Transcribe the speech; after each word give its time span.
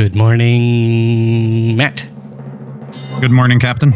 Good 0.00 0.14
morning, 0.16 1.76
Matt. 1.76 2.08
Good 3.20 3.30
morning, 3.30 3.60
Captain. 3.60 3.92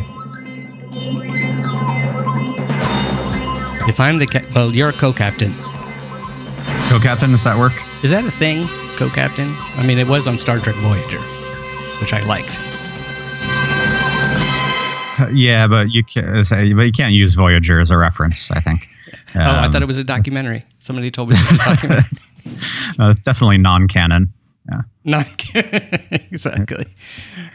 If 3.89 3.99
I'm 3.99 4.19
the 4.19 4.27
ca- 4.31 4.47
well, 4.55 4.71
you're 4.75 4.91
a 4.91 4.93
co-captain. 4.93 5.55
Co-captain, 6.91 7.31
does 7.31 7.45
that 7.45 7.57
work? 7.59 7.73
Is 8.05 8.11
that 8.11 8.23
a 8.27 8.31
thing, 8.31 8.67
co-captain? 8.97 9.51
I 9.77 9.87
mean, 9.87 9.97
it 9.99 10.07
was 10.07 10.27
on 10.27 10.37
Star 10.37 10.59
Trek 10.59 10.77
Voyager, 10.77 11.21
which 12.03 12.13
I 12.13 12.21
liked. 12.27 12.59
Uh, 15.19 15.31
yeah, 15.33 15.67
but 15.67 15.87
you 15.91 16.05
can't. 16.05 16.47
Say, 16.47 16.75
but 16.75 16.83
you 16.83 16.93
can't 16.93 17.15
use 17.15 17.35
Voyager 17.35 17.81
as 17.81 17.91
a 17.91 17.97
reference. 17.97 18.51
I 18.51 18.61
think. 18.61 18.87
oh, 19.37 19.41
I 19.41 19.65
Um, 19.65 19.73
thought 19.73 19.81
it 19.81 19.89
was 19.89 19.97
a 19.97 20.05
documentary. 20.05 20.67
Somebody 20.81 21.11
told 21.11 21.31
me 21.31 21.37
it 21.39 21.41
was 21.41 21.53
a 21.53 21.65
documentary. 21.65 22.19
uh, 22.99 23.15
definitely 23.23 23.57
non-canon. 23.57 24.31
Yeah. 24.71 24.81
Not 25.05 25.27
exactly. 25.55 26.87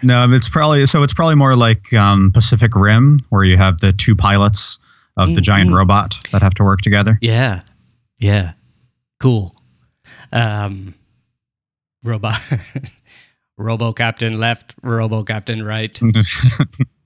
No, 0.04 0.32
it's 0.32 0.48
probably 0.50 0.86
so. 0.86 1.02
It's 1.04 1.14
probably 1.14 1.36
more 1.36 1.56
like 1.56 1.92
um, 1.94 2.32
Pacific 2.32 2.76
Rim, 2.76 3.18
where 3.30 3.44
you 3.44 3.58
have 3.58 3.80
the 3.80 3.92
two 3.94 4.16
pilots 4.16 4.78
of 5.18 5.34
the 5.36 5.42
giant 5.42 5.70
Mhm. 5.72 5.76
robot 5.76 6.18
that 6.32 6.42
have 6.44 6.54
to 6.56 6.64
work 6.64 6.82
together. 6.82 7.18
Yeah, 7.22 7.62
yeah, 8.20 8.54
cool. 9.20 9.56
Um, 10.32 10.94
Robo, 12.04 12.32
Robo 13.58 13.92
Captain 13.92 14.40
left, 14.40 14.76
Robo 14.84 15.24
Captain 15.24 15.64
right. 15.64 16.00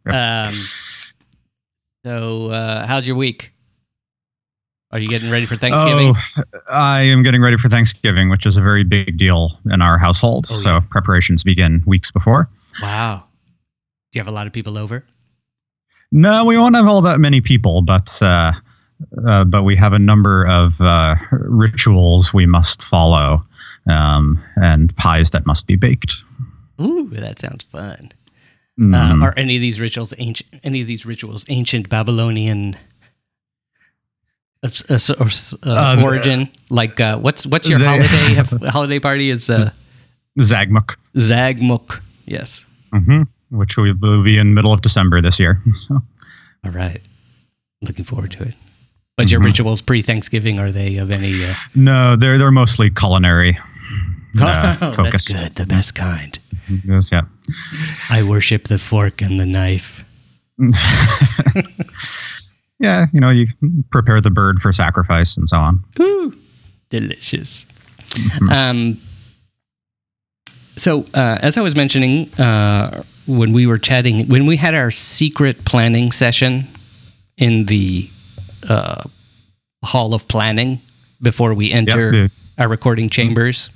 Um, 0.05 0.53
so, 2.05 2.47
uh, 2.51 2.85
how's 2.85 3.07
your 3.07 3.15
week? 3.15 3.52
Are 4.93 4.99
you 4.99 5.07
getting 5.07 5.31
ready 5.31 5.47
for 5.47 5.55
Thanksgiving? 5.55 6.13
Oh, 6.37 6.43
I 6.69 7.01
am 7.01 7.23
getting 7.23 7.41
ready 7.41 7.57
for 7.57 7.67
Thanksgiving, 7.67 8.29
which 8.29 8.45
is 8.45 8.57
a 8.57 8.61
very 8.61 8.83
big 8.83 9.17
deal 9.17 9.59
in 9.71 9.81
our 9.81 9.97
household. 9.97 10.45
Oh, 10.51 10.55
so 10.55 10.81
preparations 10.91 11.43
begin 11.43 11.81
weeks 11.87 12.11
before. 12.11 12.47
Wow. 12.79 13.23
Do 14.11 14.19
you 14.19 14.21
have 14.21 14.27
a 14.27 14.35
lot 14.35 14.45
of 14.45 14.53
people 14.53 14.77
over? 14.77 15.03
No, 16.11 16.45
we 16.45 16.57
won't 16.57 16.75
have 16.75 16.87
all 16.87 17.01
that 17.01 17.19
many 17.19 17.41
people, 17.41 17.81
but 17.81 18.21
uh, 18.21 18.53
uh, 19.27 19.43
but 19.45 19.63
we 19.63 19.75
have 19.75 19.93
a 19.93 19.99
number 19.99 20.45
of 20.45 20.79
uh, 20.79 21.15
rituals 21.31 22.31
we 22.31 22.45
must 22.45 22.83
follow, 22.83 23.43
um, 23.89 24.43
and 24.57 24.95
pies 24.95 25.31
that 25.31 25.47
must 25.47 25.65
be 25.65 25.75
baked. 25.75 26.17
Ooh, 26.79 27.07
that 27.13 27.39
sounds 27.39 27.63
fun. 27.63 28.09
Mm. 28.79 29.23
Are 29.23 29.33
any 29.37 29.55
of 29.55 29.61
these 29.61 29.81
rituals 29.81 30.13
ancient? 30.19 30.59
Any 30.63 30.81
of 30.81 30.87
these 30.87 31.03
rituals 31.03 31.45
ancient 31.49 31.89
Babylonian 31.89 32.77
s- 34.67 35.09
uh, 35.09 35.15
or 35.19 35.27
s- 35.27 35.53
uh, 35.63 35.95
the- 35.95 36.03
origin? 36.03 36.49
Like, 36.69 36.99
uh, 36.99 37.17
what's 37.19 37.45
what's 37.45 37.67
your 37.69 37.79
they- 37.79 37.85
holiday? 37.85 38.33
have, 38.39 38.49
holiday 38.69 38.99
party 38.99 39.29
is 39.29 39.49
uh, 39.49 39.71
Zagmuk, 40.39 40.95
Zagmuk. 41.15 42.01
Yes. 42.25 42.65
hmm 42.91 43.23
which 43.49 43.77
will 43.77 44.23
be 44.23 44.37
in 44.39 44.53
middle 44.55 44.73
of 44.73 44.81
December 44.81 45.21
this 45.21 45.39
year. 45.39 45.61
So, 45.73 46.01
All 46.65 46.71
right. 46.71 47.01
Looking 47.81 48.03
forward 48.05 48.31
to 48.31 48.43
it. 48.43 48.55
But 49.15 49.29
your 49.31 49.41
Mhm. 49.41 49.45
rituals 49.45 49.81
pre 49.83 50.01
Thanksgiving 50.01 50.59
are 50.59 50.71
they 50.71 50.97
of 50.97 51.11
any? 51.11 51.45
Uh, 51.45 51.53
no, 51.75 52.15
they're 52.15 52.37
they're 52.39 52.51
mostly 52.51 52.89
culinary. 52.89 53.59
uh, 54.41 54.75
oh, 54.81 55.03
that's 55.03 55.27
good. 55.27 55.53
The 55.55 55.67
best 55.67 55.93
kind. 55.93 56.39
Yes, 56.87 57.11
yeah. 57.11 57.23
I 58.09 58.23
worship 58.23 58.63
the 58.67 58.79
fork 58.79 59.21
and 59.21 59.39
the 59.39 59.45
knife. 59.45 60.03
Yeah, 62.79 63.05
you 63.13 63.19
know, 63.19 63.29
you 63.29 63.47
prepare 63.91 64.19
the 64.21 64.31
bird 64.31 64.59
for 64.59 64.71
sacrifice 64.71 65.37
and 65.37 65.47
so 65.47 65.57
on. 65.57 65.83
Ooh, 65.99 66.33
delicious. 66.89 67.65
Um, 68.51 69.01
so, 70.75 71.05
uh, 71.13 71.37
as 71.41 71.57
I 71.57 71.61
was 71.61 71.75
mentioning, 71.75 72.33
uh, 72.39 73.03
when 73.25 73.53
we 73.53 73.65
were 73.67 73.77
chatting, 73.77 74.27
when 74.27 74.45
we 74.45 74.57
had 74.57 74.73
our 74.73 74.91
secret 74.91 75.65
planning 75.65 76.11
session 76.11 76.67
in 77.37 77.65
the 77.65 78.09
uh, 78.69 79.03
hall 79.83 80.13
of 80.13 80.27
planning 80.27 80.81
before 81.21 81.53
we 81.53 81.71
enter 81.71 82.11
the- 82.11 82.31
our 82.57 82.67
recording 82.67 83.09
chambers, 83.09 83.69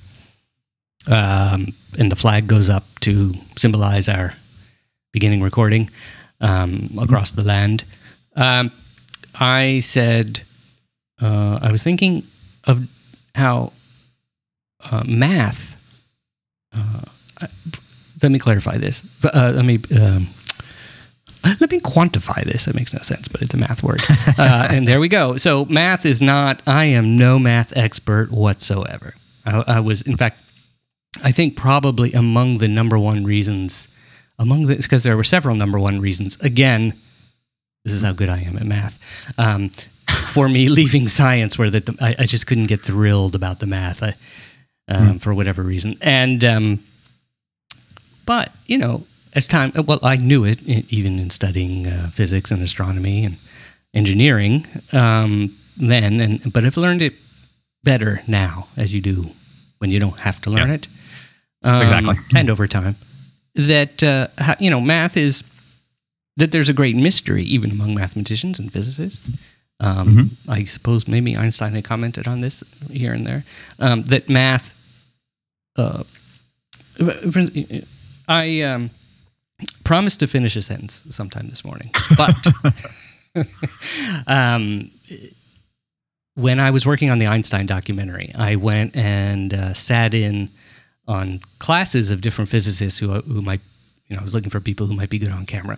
um, 1.07 1.73
and 1.97 2.11
the 2.11 2.15
flag 2.15 2.47
goes 2.47 2.69
up 2.69 2.83
to 2.99 3.33
symbolize 3.57 4.07
our 4.09 4.33
beginning 5.13 5.41
recording 5.41 5.89
um, 6.41 6.89
across 6.99 7.31
the 7.31 7.41
land. 7.43 7.85
Um, 8.35 8.71
I 9.39 9.79
said, 9.79 10.43
uh, 11.21 11.59
I 11.61 11.71
was 11.71 11.83
thinking 11.83 12.27
of 12.63 12.87
how 13.35 13.73
uh, 14.91 15.03
math. 15.07 15.75
Uh, 16.75 17.01
let 18.21 18.31
me 18.31 18.39
clarify 18.39 18.77
this. 18.77 19.03
Uh, 19.23 19.53
let 19.55 19.65
me. 19.65 19.79
Um, 19.99 20.29
let 21.61 21.71
me 21.71 21.79
quantify 21.79 22.43
this. 22.43 22.67
It 22.67 22.75
makes 22.75 22.93
no 22.93 22.99
sense, 23.01 23.29
but 23.29 23.41
it's 23.41 23.53
a 23.53 23.57
math 23.57 23.81
word. 23.81 24.01
Uh, 24.39 24.67
and 24.69 24.87
there 24.87 24.99
we 24.99 25.07
go. 25.07 25.37
So, 25.37 25.65
math 25.65 26.05
is 26.05 26.21
not, 26.21 26.61
I 26.67 26.85
am 26.85 27.17
no 27.17 27.39
math 27.39 27.75
expert 27.75 28.31
whatsoever. 28.31 29.15
I, 29.45 29.63
I 29.65 29.79
was, 29.79 30.01
in 30.03 30.15
fact, 30.15 30.43
I 31.23 31.31
think 31.31 31.55
probably 31.55 32.11
among 32.11 32.59
the 32.59 32.67
number 32.67 32.99
one 32.99 33.23
reasons, 33.23 33.87
among 34.37 34.67
the, 34.67 34.75
because 34.75 35.03
there 35.03 35.17
were 35.17 35.23
several 35.23 35.55
number 35.55 35.79
one 35.79 35.99
reasons. 35.99 36.37
Again, 36.41 36.93
this 37.87 37.95
is 37.95 38.03
how 38.03 38.11
good 38.11 38.29
I 38.29 38.39
am 38.41 38.57
at 38.57 38.65
math. 38.65 38.99
Um, 39.37 39.71
for 40.33 40.49
me, 40.49 40.67
leaving 40.79 41.07
science, 41.07 41.57
where 41.57 41.69
that 41.69 41.89
I, 42.01 42.15
I 42.19 42.25
just 42.25 42.45
couldn't 42.47 42.67
get 42.67 42.83
thrilled 42.83 43.33
about 43.35 43.59
the 43.59 43.65
math 43.67 44.03
I, 44.03 44.13
um, 44.89 45.19
for 45.19 45.33
whatever 45.33 45.63
reason. 45.63 45.95
And, 46.01 46.43
um, 46.43 46.83
but, 48.25 48.51
you 48.65 48.77
know, 48.77 49.05
as 49.33 49.47
time, 49.47 49.71
well, 49.85 49.99
I 50.03 50.17
knew 50.17 50.43
it 50.43 50.61
even 50.67 51.19
in 51.19 51.29
studying 51.29 51.87
uh, 51.87 52.09
physics 52.13 52.51
and 52.51 52.61
astronomy 52.61 53.23
and 53.23 53.37
engineering 53.93 54.65
um, 54.91 55.55
then, 55.77 56.19
and 56.19 56.51
but 56.53 56.65
I've 56.65 56.77
learned 56.77 57.01
it 57.01 57.13
better 57.83 58.21
now, 58.27 58.67
as 58.75 58.93
you 58.93 58.99
do 59.01 59.23
when 59.77 59.91
you 59.91 59.99
don't 59.99 60.19
have 60.21 60.41
to 60.41 60.49
learn 60.49 60.69
Yeah. 60.69 60.75
it. 60.75 60.87
Um, 61.63 61.81
Exactly. 61.83 62.17
And 62.35 62.49
over 62.49 62.67
time, 62.67 62.95
that 63.55 64.03
uh, 64.03 64.27
you 64.59 64.69
know, 64.69 64.81
math 64.81 65.15
is 65.17 65.43
that 66.37 66.51
there's 66.51 66.69
a 66.69 66.73
great 66.73 66.95
mystery 66.95 67.43
even 67.43 67.71
among 67.71 67.95
mathematicians 67.95 68.59
and 68.59 68.71
physicists. 68.71 69.29
Um, 69.79 70.37
I 70.47 70.63
suppose 70.63 71.07
maybe 71.07 71.37
Einstein 71.37 71.75
had 71.75 71.83
commented 71.83 72.27
on 72.27 72.41
this 72.41 72.63
here 72.89 73.13
and 73.13 73.25
there 73.27 73.43
um, 73.79 74.03
that 74.03 74.29
math. 74.29 74.75
Uh, 75.75 76.03
I 78.27 78.61
um, 78.61 78.89
promised 79.83 80.19
to 80.21 80.27
finish 80.27 80.55
a 80.55 80.63
sentence 80.63 81.05
sometime 81.11 81.49
this 81.49 81.63
morning, 81.63 81.91
but 82.17 82.35
um, 84.27 84.89
when 86.33 86.59
I 86.59 86.71
was 86.71 86.87
working 86.87 87.11
on 87.11 87.19
the 87.19 87.27
Einstein 87.27 87.67
documentary, 87.67 88.31
I 88.35 88.55
went 88.55 88.95
and 88.95 89.53
uh, 89.53 89.73
sat 89.75 90.15
in 90.15 90.49
on 91.07 91.39
classes 91.59 92.09
of 92.09 92.21
different 92.21 92.49
physicists 92.49 92.99
who 92.99 93.13
who 93.21 93.43
might, 93.43 93.61
you 94.07 94.15
know, 94.15 94.21
I 94.21 94.23
was 94.23 94.33
looking 94.33 94.49
for 94.49 94.59
people 94.59 94.87
who 94.87 94.95
might 94.95 95.09
be 95.09 95.19
good 95.19 95.29
on 95.29 95.45
camera 95.45 95.77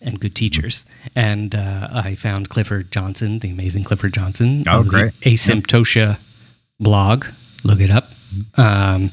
and 0.00 0.20
good 0.20 0.34
teachers. 0.34 0.84
And 1.14 1.54
uh, 1.54 1.88
I 1.92 2.14
found 2.14 2.48
Clifford 2.48 2.92
Johnson, 2.92 3.38
the 3.40 3.50
amazing 3.50 3.84
Clifford 3.84 4.12
Johnson 4.14 4.64
Oh, 4.68 4.80
of 4.80 4.88
great. 4.88 5.18
the 5.20 5.32
Asymptotia 5.32 6.20
blog. 6.78 7.26
Look 7.64 7.80
it 7.80 7.90
up. 7.90 8.10
Um, 8.56 9.10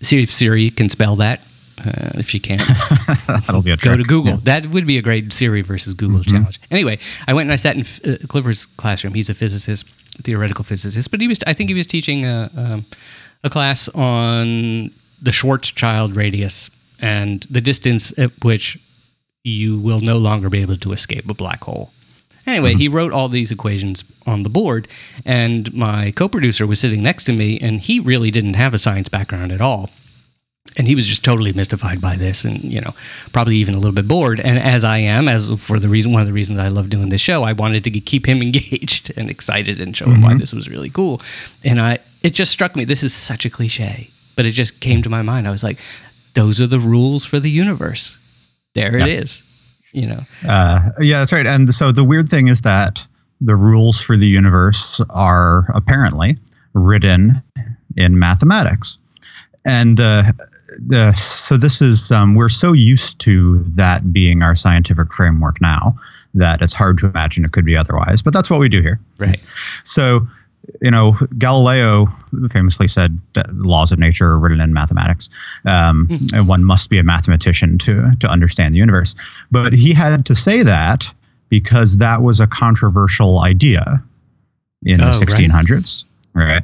see 0.00 0.22
if 0.22 0.30
Siri 0.32 0.70
can 0.70 0.88
spell 0.88 1.16
that. 1.16 1.44
Uh, 1.78 2.10
if 2.14 2.28
she 2.30 2.38
can't, 2.38 2.62
That'll 3.26 3.60
be 3.60 3.70
a 3.70 3.76
go 3.76 3.90
trick. 3.94 3.98
to 3.98 4.04
Google. 4.04 4.38
That 4.38 4.66
would 4.68 4.86
be 4.86 4.96
a 4.96 5.02
great 5.02 5.30
Siri 5.32 5.60
versus 5.60 5.92
Google 5.92 6.20
challenge. 6.22 6.58
Anyway, 6.70 6.98
I 7.28 7.34
went 7.34 7.48
and 7.48 7.52
I 7.52 7.56
sat 7.56 7.76
in 7.76 7.82
uh, 8.10 8.16
Clifford's 8.28 8.64
classroom. 8.64 9.12
He's 9.12 9.28
a 9.28 9.34
physicist, 9.34 9.84
theoretical 10.22 10.64
physicist, 10.64 11.10
but 11.10 11.20
he 11.20 11.28
was 11.28 11.38
I 11.46 11.52
think 11.52 11.68
he 11.68 11.74
was 11.74 11.86
teaching 11.86 12.24
a, 12.24 12.50
um, 12.56 12.86
a 13.44 13.50
class 13.50 13.88
on 13.90 14.90
the 15.20 15.32
Schwarzschild 15.32 16.16
radius 16.16 16.70
and 16.98 17.46
the 17.50 17.60
distance 17.60 18.10
at 18.18 18.30
which 18.42 18.78
you 19.46 19.78
will 19.78 20.00
no 20.00 20.18
longer 20.18 20.48
be 20.48 20.60
able 20.60 20.76
to 20.76 20.92
escape 20.92 21.30
a 21.30 21.34
black 21.34 21.64
hole. 21.64 21.92
Anyway, 22.46 22.72
mm-hmm. 22.72 22.78
he 22.78 22.88
wrote 22.88 23.12
all 23.12 23.28
these 23.28 23.50
equations 23.50 24.04
on 24.24 24.42
the 24.42 24.48
board, 24.48 24.88
and 25.24 25.72
my 25.74 26.12
co 26.12 26.28
producer 26.28 26.66
was 26.66 26.80
sitting 26.80 27.02
next 27.02 27.24
to 27.24 27.32
me, 27.32 27.58
and 27.58 27.80
he 27.80 27.98
really 27.98 28.30
didn't 28.30 28.54
have 28.54 28.74
a 28.74 28.78
science 28.78 29.08
background 29.08 29.52
at 29.52 29.60
all. 29.60 29.90
And 30.76 30.86
he 30.86 30.94
was 30.94 31.06
just 31.06 31.24
totally 31.24 31.52
mystified 31.52 32.02
by 32.02 32.16
this 32.16 32.44
and 32.44 32.62
you 32.74 32.80
know 32.80 32.94
probably 33.32 33.56
even 33.56 33.74
a 33.74 33.78
little 33.78 33.94
bit 33.94 34.08
bored. 34.08 34.40
And 34.40 34.58
as 34.58 34.84
i 34.84 34.98
am 34.98 35.26
as 35.26 35.48
for 35.58 35.78
the 35.78 35.88
reason 35.88 36.12
one 36.12 36.20
of 36.20 36.26
the 36.26 36.34
reasons 36.34 36.58
i 36.58 36.68
love 36.68 36.90
doing 36.90 37.08
this 37.08 37.20
show 37.20 37.44
i 37.44 37.52
wanted 37.52 37.84
to 37.84 37.90
keep 37.92 38.26
him 38.26 38.42
engaged 38.48 39.10
and 39.16 39.30
excited 39.30 39.80
and 39.80 39.96
show 39.96 40.06
him 40.06 40.20
why 40.20 40.30
mm-hmm. 40.30 40.38
this 40.38 40.52
was 40.52 40.68
really 40.68 40.90
cool. 40.90 41.22
And 41.64 41.80
i 41.80 41.98
it 42.22 42.34
just 42.34 42.52
struck 42.52 42.76
me 42.76 42.84
this 42.84 43.02
is 43.02 43.14
such 43.14 43.46
a 43.46 43.50
cliche 43.50 44.10
but 44.34 44.44
it 44.44 44.50
just 44.50 44.80
came 44.80 45.02
to 45.02 45.08
my 45.08 45.22
mind. 45.22 45.46
I 45.46 45.50
was 45.50 45.62
like 45.62 45.80
those 46.34 46.60
are 46.60 46.66
the 46.66 46.80
rules 46.80 47.24
for 47.24 47.40
the 47.40 47.50
universe 47.50 48.18
there 48.76 48.96
it 48.98 49.06
Yeah. 49.08 49.20
is 49.22 49.42
you 49.92 50.06
know 50.06 50.20
Uh, 50.48 50.80
yeah, 51.00 51.18
that's 51.20 51.32
right. 51.32 51.46
And 51.46 51.74
so 51.74 51.90
the 51.92 52.04
weird 52.04 52.28
thing 52.28 52.48
is 52.48 52.60
that 52.62 53.06
the 53.40 53.56
rules 53.56 54.00
for 54.00 54.16
the 54.16 54.26
universe 54.26 55.00
are 55.10 55.66
apparently 55.74 56.38
written 56.74 57.42
in 57.96 58.18
mathematics. 58.18 58.98
And 59.64 59.98
uh, 60.00 60.32
uh, 60.94 61.12
so 61.12 61.56
this 61.56 61.80
is 61.82 62.10
um, 62.12 62.34
we're 62.34 62.48
so 62.48 62.72
used 62.72 63.18
to 63.20 63.62
that 63.74 64.12
being 64.12 64.42
our 64.42 64.54
scientific 64.54 65.12
framework 65.12 65.60
now 65.60 65.96
that 66.34 66.60
it's 66.62 66.74
hard 66.74 66.98
to 66.98 67.06
imagine 67.06 67.44
it 67.44 67.52
could 67.52 67.64
be 67.64 67.76
otherwise. 67.76 68.22
But 68.22 68.32
that's 68.34 68.50
what 68.50 68.60
we 68.60 68.68
do 68.68 68.80
here. 68.82 69.00
Right. 69.18 69.40
So, 69.84 70.26
you 70.82 70.90
know, 70.90 71.16
Galileo 71.38 72.06
famously 72.50 72.88
said 72.88 73.18
that 73.34 73.54
laws 73.54 73.92
of 73.92 73.98
nature 73.98 74.26
are 74.26 74.38
written 74.38 74.60
in 74.60 74.72
mathematics, 74.74 75.28
um, 75.64 76.08
and 76.34 76.48
one 76.48 76.64
must 76.64 76.90
be 76.90 76.98
a 76.98 77.02
mathematician 77.04 77.78
to 77.78 78.10
to 78.20 78.28
understand 78.28 78.74
the 78.74 78.78
universe. 78.78 79.14
But 79.50 79.72
he 79.72 79.92
had 79.92 80.26
to 80.26 80.34
say 80.34 80.62
that 80.62 81.12
because 81.48 81.98
that 81.98 82.22
was 82.22 82.40
a 82.40 82.46
controversial 82.46 83.40
idea 83.40 84.02
in 84.84 85.00
Oh, 85.00 85.12
the 85.12 85.26
right. 85.26 85.50
1600s. 85.50 86.04
Right. 86.34 86.62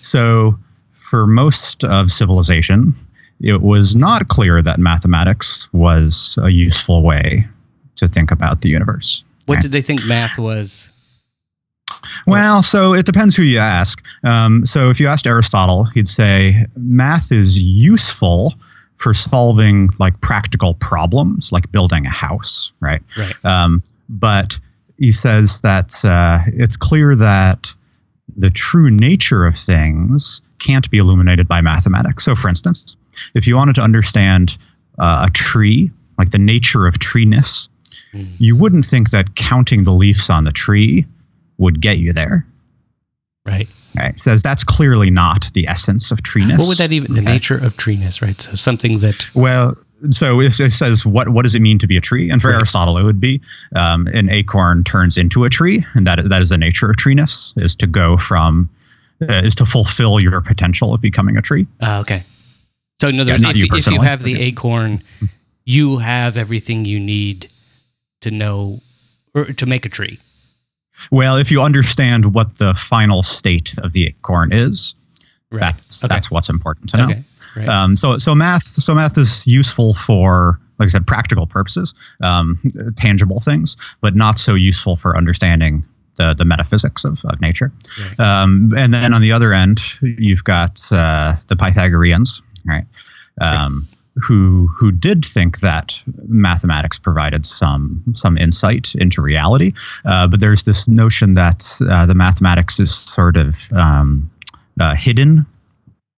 So, 0.00 0.58
for 0.92 1.26
most 1.26 1.84
of 1.84 2.10
civilization, 2.10 2.94
it 3.40 3.62
was 3.62 3.94
not 3.96 4.28
clear 4.28 4.60
that 4.62 4.78
mathematics 4.78 5.72
was 5.72 6.38
a 6.42 6.50
useful 6.50 7.02
way 7.02 7.46
to 7.96 8.08
think 8.08 8.30
about 8.32 8.60
the 8.62 8.68
universe. 8.68 9.22
What 9.46 9.56
Right. 9.56 9.62
did 9.62 9.72
they 9.72 9.80
think 9.82 10.04
math 10.06 10.38
was? 10.38 10.88
Well, 12.26 12.62
so 12.62 12.94
it 12.94 13.06
depends 13.06 13.36
who 13.36 13.42
you 13.42 13.58
ask. 13.58 14.04
Um, 14.22 14.64
so 14.66 14.90
if 14.90 15.00
you 15.00 15.08
asked 15.08 15.26
Aristotle, 15.26 15.84
he'd 15.84 16.08
say 16.08 16.66
math 16.76 17.32
is 17.32 17.60
useful 17.60 18.54
for 18.96 19.14
solving 19.14 19.90
like 19.98 20.20
practical 20.20 20.74
problems, 20.74 21.52
like 21.52 21.70
building 21.72 22.06
a 22.06 22.10
house, 22.10 22.72
right? 22.80 23.02
Right. 23.18 23.44
Um, 23.44 23.82
but 24.08 24.58
he 24.98 25.12
says 25.12 25.60
that 25.62 26.04
uh, 26.04 26.38
it's 26.46 26.76
clear 26.76 27.14
that 27.16 27.72
the 28.36 28.50
true 28.50 28.90
nature 28.90 29.44
of 29.46 29.56
things 29.56 30.40
can't 30.58 30.90
be 30.90 30.98
illuminated 30.98 31.46
by 31.46 31.60
mathematics. 31.60 32.24
So, 32.24 32.34
for 32.34 32.48
instance, 32.48 32.96
if 33.34 33.46
you 33.46 33.56
wanted 33.56 33.74
to 33.74 33.82
understand 33.82 34.56
uh, 34.98 35.26
a 35.28 35.30
tree, 35.32 35.90
like 36.18 36.30
the 36.30 36.38
nature 36.38 36.86
of 36.86 36.98
treeness, 36.98 37.68
Mm. 38.12 38.28
you 38.38 38.56
wouldn't 38.56 38.84
think 38.84 39.10
that 39.10 39.34
counting 39.34 39.84
the 39.84 39.92
leaves 39.92 40.30
on 40.30 40.44
the 40.44 40.52
tree 40.52 41.06
would 41.58 41.80
get 41.80 41.98
you 41.98 42.12
there. 42.12 42.46
Right. 43.46 43.68
Right? 43.96 44.18
Says 44.18 44.42
that's 44.42 44.64
clearly 44.64 45.10
not 45.10 45.50
the 45.54 45.68
essence 45.68 46.10
of 46.10 46.22
treeness. 46.22 46.58
What 46.58 46.68
would 46.68 46.78
that 46.78 46.92
even? 46.92 47.12
The 47.12 47.18
Okay. 47.20 47.32
nature 47.32 47.56
of 47.58 47.76
treeness, 47.76 48.20
right? 48.22 48.40
So 48.40 48.54
something 48.54 48.98
that. 48.98 49.28
Well, 49.34 49.76
so 50.10 50.40
if 50.40 50.60
it 50.60 50.72
says 50.72 51.06
what 51.06 51.28
what 51.28 51.42
does 51.42 51.54
it 51.54 51.60
mean 51.62 51.78
to 51.78 51.86
be 51.86 51.96
a 51.96 52.00
tree, 52.00 52.28
and 52.30 52.42
for 52.42 52.48
Right. 52.48 52.56
Aristotle, 52.56 52.98
it 52.98 53.04
would 53.04 53.20
be 53.20 53.40
um, 53.76 54.06
an 54.08 54.30
acorn 54.30 54.82
turns 54.82 55.16
into 55.16 55.44
a 55.44 55.50
tree, 55.50 55.84
and 55.94 56.06
that 56.06 56.28
that 56.28 56.42
is 56.42 56.48
the 56.48 56.58
nature 56.58 56.90
of 56.90 56.96
treeness 56.96 57.52
is 57.56 57.76
to 57.76 57.86
go 57.86 58.16
from 58.16 58.68
uh, 59.22 59.42
is 59.44 59.54
to 59.56 59.64
fulfill 59.66 60.18
your 60.18 60.40
potential 60.40 60.92
of 60.92 61.00
becoming 61.00 61.36
a 61.36 61.42
tree. 61.42 61.66
Uh, 61.80 62.00
okay. 62.00 62.24
So 63.00 63.08
in 63.08 63.20
other 63.20 63.32
Yeah, 63.32 63.46
words, 63.46 63.62
if, 63.62 63.70
you 63.70 63.76
if 63.76 63.86
you 63.90 64.00
have 64.00 64.22
the 64.22 64.34
Okay. 64.34 64.44
acorn, 64.44 65.02
you 65.64 65.98
have 65.98 66.36
everything 66.36 66.84
you 66.84 66.98
need 66.98 67.46
to 68.22 68.30
know 68.30 68.80
or 69.34 69.44
to 69.52 69.66
make 69.66 69.84
a 69.86 69.88
tree. 69.88 70.18
Well, 71.10 71.36
if 71.36 71.50
you 71.50 71.62
understand 71.62 72.34
what 72.34 72.56
the 72.58 72.74
final 72.74 73.22
state 73.22 73.74
of 73.78 73.92
the 73.92 74.06
acorn 74.06 74.52
is, 74.52 74.94
Right. 75.50 75.60
that's 75.60 76.04
Okay. 76.04 76.14
that's 76.14 76.30
what's 76.30 76.48
important 76.48 76.90
to 76.90 76.96
know. 76.96 77.04
okay. 77.04 77.24
Right. 77.56 77.68
Um, 77.68 77.94
so 77.96 78.18
so 78.18 78.34
math 78.34 78.64
so 78.64 78.94
math 78.94 79.16
is 79.18 79.46
useful 79.46 79.94
for 79.94 80.58
like 80.78 80.88
I 80.88 80.90
said 80.90 81.06
practical 81.06 81.46
purposes, 81.46 81.94
um, 82.20 82.58
tangible 82.96 83.38
things, 83.38 83.76
but 84.00 84.16
not 84.16 84.38
so 84.38 84.54
useful 84.54 84.96
for 84.96 85.16
understanding 85.16 85.84
the 86.16 86.34
the 86.34 86.44
metaphysics 86.44 87.04
of, 87.04 87.24
of 87.26 87.40
nature. 87.40 87.70
Right. 88.18 88.20
Um, 88.42 88.72
and 88.76 88.92
then 88.92 89.14
on 89.14 89.20
the 89.20 89.30
other 89.30 89.52
end, 89.52 89.80
you've 90.00 90.42
got 90.44 90.80
uh, 90.90 91.36
the 91.46 91.54
Pythagoreans, 91.56 92.42
right? 92.66 92.84
Um, 93.40 93.86
who 94.16 94.68
who 94.78 94.92
did 94.92 95.24
think 95.24 95.60
that 95.60 96.00
mathematics 96.26 96.98
provided 96.98 97.44
some 97.46 98.02
some 98.14 98.38
insight 98.38 98.94
into 98.94 99.20
reality, 99.20 99.72
uh, 100.04 100.26
but 100.26 100.40
there's 100.40 100.62
this 100.62 100.86
notion 100.86 101.34
that 101.34 101.64
uh, 101.88 102.06
the 102.06 102.14
mathematics 102.14 102.78
is 102.78 102.94
sort 102.94 103.36
of 103.36 103.70
um, 103.72 104.30
uh, 104.80 104.94
hidden 104.94 105.46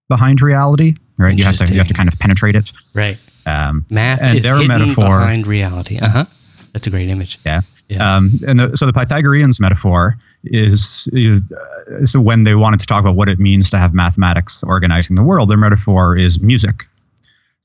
behind 0.08 0.42
reality, 0.42 0.94
right? 1.16 1.36
You 1.36 1.44
have 1.44 1.56
to 1.56 1.72
you 1.72 1.78
have 1.78 1.88
to 1.88 1.94
kind 1.94 2.08
of 2.08 2.18
penetrate 2.18 2.56
it. 2.56 2.72
right. 2.94 3.18
Um, 3.46 3.86
Math 3.90 4.20
and 4.20 4.38
is 4.38 4.44
their 4.44 4.56
hidden 4.56 4.68
metaphor- 4.68 5.04
behind 5.04 5.46
reality. 5.46 5.98
Uh 5.98 6.08
huh. 6.08 6.24
That's 6.72 6.86
a 6.86 6.90
great 6.90 7.08
image. 7.08 7.38
Yeah. 7.46 7.62
Yeah. 7.88 8.16
Um, 8.16 8.40
and 8.46 8.58
the, 8.58 8.76
so 8.76 8.84
the 8.84 8.92
Pythagoreans 8.92 9.60
metaphor 9.60 10.18
is, 10.44 11.08
is 11.12 11.42
uh, 11.52 12.04
so 12.04 12.20
when 12.20 12.42
they 12.42 12.56
wanted 12.56 12.80
to 12.80 12.86
talk 12.86 13.00
about 13.00 13.14
what 13.14 13.28
it 13.28 13.38
means 13.38 13.70
to 13.70 13.78
have 13.78 13.94
mathematics 13.94 14.64
organizing 14.64 15.14
the 15.14 15.22
world, 15.22 15.48
their 15.48 15.56
metaphor 15.56 16.18
is 16.18 16.40
music. 16.40 16.86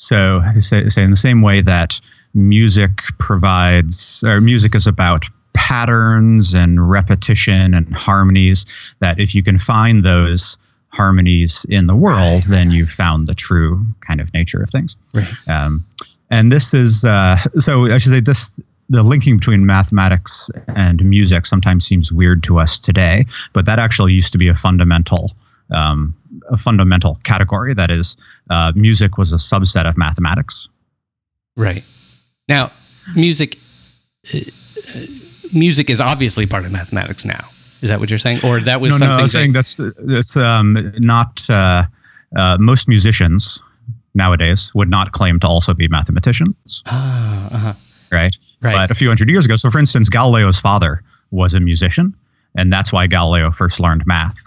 So 0.01 0.41
say, 0.59 0.89
say 0.89 1.03
in 1.03 1.11
the 1.11 1.15
same 1.15 1.43
way 1.43 1.61
that 1.61 2.01
music 2.33 3.03
provides, 3.19 4.23
or 4.23 4.41
music 4.41 4.73
is 4.73 4.87
about 4.87 5.25
patterns 5.53 6.55
and 6.55 6.89
repetition 6.89 7.75
and 7.75 7.95
harmonies, 7.95 8.65
that 8.99 9.19
if 9.19 9.35
you 9.35 9.43
can 9.43 9.59
find 9.59 10.03
those 10.03 10.57
harmonies 10.87 11.67
in 11.69 11.85
the 11.85 11.95
world, 11.95 12.43
then 12.43 12.71
you've 12.71 12.89
found 12.89 13.27
the 13.27 13.35
true 13.35 13.85
kind 13.99 14.19
of 14.19 14.33
nature 14.33 14.63
of 14.63 14.71
things. 14.71 14.95
Right. 15.13 15.31
Um, 15.47 15.85
and 16.31 16.51
this 16.51 16.73
is 16.73 17.05
uh, 17.05 17.37
so 17.59 17.85
I 17.85 17.99
should 17.99 18.11
say 18.11 18.21
this 18.21 18.59
the 18.89 19.03
linking 19.03 19.37
between 19.37 19.67
mathematics 19.67 20.49
and 20.67 21.05
music 21.05 21.45
sometimes 21.45 21.85
seems 21.85 22.11
weird 22.11 22.41
to 22.43 22.59
us 22.59 22.79
today, 22.79 23.27
but 23.53 23.65
that 23.67 23.77
actually 23.77 24.13
used 24.13 24.31
to 24.31 24.39
be 24.39 24.47
a 24.47 24.55
fundamental 24.55 25.31
um, 25.71 26.15
a 26.49 26.57
fundamental 26.57 27.15
category. 27.23 27.73
That 27.73 27.91
is, 27.91 28.17
uh, 28.49 28.71
music 28.75 29.17
was 29.17 29.33
a 29.33 29.37
subset 29.37 29.87
of 29.87 29.97
mathematics. 29.97 30.69
Right. 31.55 31.83
Now, 32.47 32.71
music. 33.15 33.57
Uh, 34.33 34.39
uh, 34.95 34.99
music 35.53 35.89
is 35.89 35.99
obviously 35.99 36.45
part 36.45 36.65
of 36.65 36.71
mathematics 36.71 37.25
now. 37.25 37.45
Is 37.81 37.89
that 37.89 37.99
what 37.99 38.09
you're 38.09 38.19
saying, 38.19 38.39
or 38.43 38.59
that 38.61 38.79
was 38.79 38.93
no, 38.93 38.97
something? 38.99 39.07
no, 39.07 39.19
I 39.19 39.21
was 39.21 39.31
that- 39.31 39.37
saying 39.39 39.53
that's 39.53 39.79
that's 39.97 40.35
um, 40.37 40.93
not 40.97 41.49
uh, 41.49 41.85
uh, 42.37 42.57
most 42.59 42.87
musicians 42.87 43.61
nowadays 44.13 44.71
would 44.75 44.89
not 44.89 45.11
claim 45.13 45.39
to 45.39 45.47
also 45.47 45.73
be 45.73 45.87
mathematicians, 45.87 46.83
Ah, 46.85 47.49
uh-huh. 47.51 47.73
right? 48.11 48.37
Right. 48.61 48.73
But 48.73 48.91
a 48.91 48.93
few 48.95 49.07
hundred 49.07 49.29
years 49.29 49.45
ago, 49.45 49.55
so 49.55 49.71
for 49.71 49.79
instance, 49.79 50.09
Galileo's 50.09 50.59
father 50.59 51.01
was 51.31 51.53
a 51.55 51.59
musician, 51.59 52.13
and 52.55 52.71
that's 52.71 52.91
why 52.93 53.07
Galileo 53.07 53.49
first 53.51 53.79
learned 53.79 54.05
math. 54.05 54.45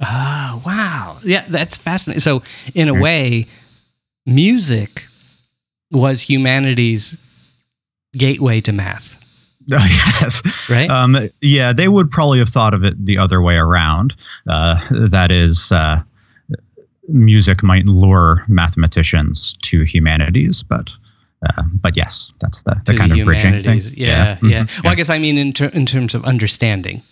Oh, 0.00 0.62
wow. 0.64 1.18
Yeah, 1.22 1.44
that's 1.48 1.76
fascinating. 1.76 2.20
So, 2.20 2.42
in 2.74 2.88
a 2.88 2.94
way, 2.94 3.46
music 4.26 5.06
was 5.90 6.22
humanity's 6.22 7.16
gateway 8.16 8.60
to 8.62 8.72
math, 8.72 9.16
yes. 9.66 10.42
right? 10.70 10.88
Um, 10.90 11.28
yeah, 11.40 11.72
they 11.72 11.88
would 11.88 12.10
probably 12.10 12.38
have 12.38 12.48
thought 12.48 12.74
of 12.74 12.82
it 12.84 13.04
the 13.04 13.18
other 13.18 13.42
way 13.42 13.56
around. 13.56 14.14
Uh, 14.48 14.80
that 15.08 15.30
is, 15.30 15.70
uh, 15.70 16.02
music 17.08 17.62
might 17.62 17.86
lure 17.86 18.44
mathematicians 18.48 19.54
to 19.62 19.82
humanities, 19.82 20.62
but 20.62 20.96
uh, 21.48 21.62
but 21.80 21.96
yes, 21.96 22.32
that's 22.40 22.62
the, 22.64 22.80
the 22.84 22.96
kind 22.96 23.12
the 23.12 23.20
of 23.20 23.24
bridging 23.26 23.62
thing. 23.62 23.80
Yeah, 23.96 24.38
yeah. 24.42 24.64
mhm, 24.64 24.84
Well, 24.84 24.92
I 24.92 24.94
guess 24.94 25.08
I 25.08 25.18
mean 25.18 25.38
in, 25.38 25.52
ter- 25.52 25.68
in 25.68 25.86
terms 25.86 26.14
of 26.14 26.24
understanding. 26.24 27.02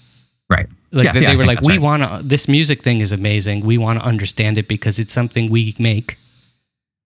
Right. 0.50 0.66
Like 0.92 1.04
Yeah, 1.06 1.12
they, 1.12 1.20
yeah, 1.22 1.36
were 1.36 1.44
like, 1.44 1.60
we 1.60 1.74
right. 1.74 1.80
want 1.82 2.02
to. 2.02 2.20
This 2.24 2.48
music 2.48 2.82
thing 2.82 3.00
is 3.02 3.12
amazing. 3.12 3.60
We 3.60 3.76
want 3.78 3.98
to 4.00 4.04
understand 4.04 4.56
it 4.58 4.68
because 4.68 4.98
it's 4.98 5.12
something 5.12 5.50
we 5.50 5.74
make, 5.78 6.16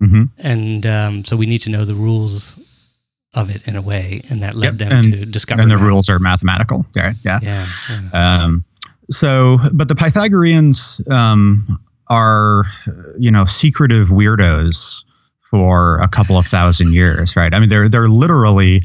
hmm 0.01 0.25
and 0.39 0.87
um, 0.87 1.25
so 1.25 1.37
we 1.37 1.47
need 1.47 1.59
to 1.63 1.71
know 1.71 1.85
the 1.85 1.95
rules 1.95 2.57
of 3.35 3.51
it 3.55 3.67
in 3.67 3.75
a 3.77 3.83
way, 3.83 4.21
and 4.31 4.43
that 4.43 4.55
led 4.55 4.67
Yep, 4.67 4.77
them 4.79 4.93
and- 4.93 5.05
to 5.13 5.27
discover. 5.27 5.61
And 5.63 5.71
the 5.71 5.79
rules 5.79 6.09
are 6.09 6.19
mathematical. 6.19 6.87
Right. 6.95 7.17
Yeah. 7.25 7.41
Yeah. 7.43 7.67
yeah. 8.13 8.43
Um, 8.45 8.65
so, 9.11 9.59
but 9.73 9.89
the 9.89 9.95
Pythagoreans 9.97 11.01
um, 11.11 11.79
are, 12.09 12.65
you 13.19 13.31
know, 13.31 13.45
secretive 13.45 14.09
weirdos 14.09 15.05
for 15.41 15.99
a 16.01 16.09
couple 16.09 16.39
of 16.39 16.47
thousand 16.47 16.93
years, 16.95 17.35
right? 17.37 17.53
I 17.53 17.59
mean, 17.59 17.69
they're 17.69 17.89
they're 17.89 18.09
literally 18.09 18.83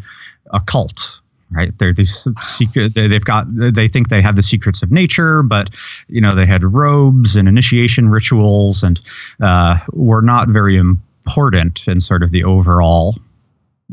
a 0.53 0.59
cult, 0.61 1.21
right? 1.51 1.77
They're 1.77 1.93
these 1.93 2.27
secret. 2.41 2.93
They, 2.93 3.07
they've 3.07 3.23
got. 3.23 3.45
They 3.49 3.87
think 3.87 4.09
they 4.09 4.21
have 4.21 4.35
the 4.35 4.43
secrets 4.43 4.83
of 4.83 4.91
nature, 4.91 5.43
but 5.43 5.75
you 6.07 6.21
know, 6.21 6.35
they 6.35 6.45
had 6.45 6.63
robes 6.63 7.35
and 7.35 7.47
initiation 7.47 8.09
rituals, 8.09 8.83
and 8.83 8.99
uh, 9.41 9.77
were 9.93 10.21
not 10.21 10.49
very 10.49 10.77
important 10.77 11.87
in 11.87 12.01
sort 12.01 12.23
of 12.23 12.31
the 12.31 12.43
overall 12.43 13.15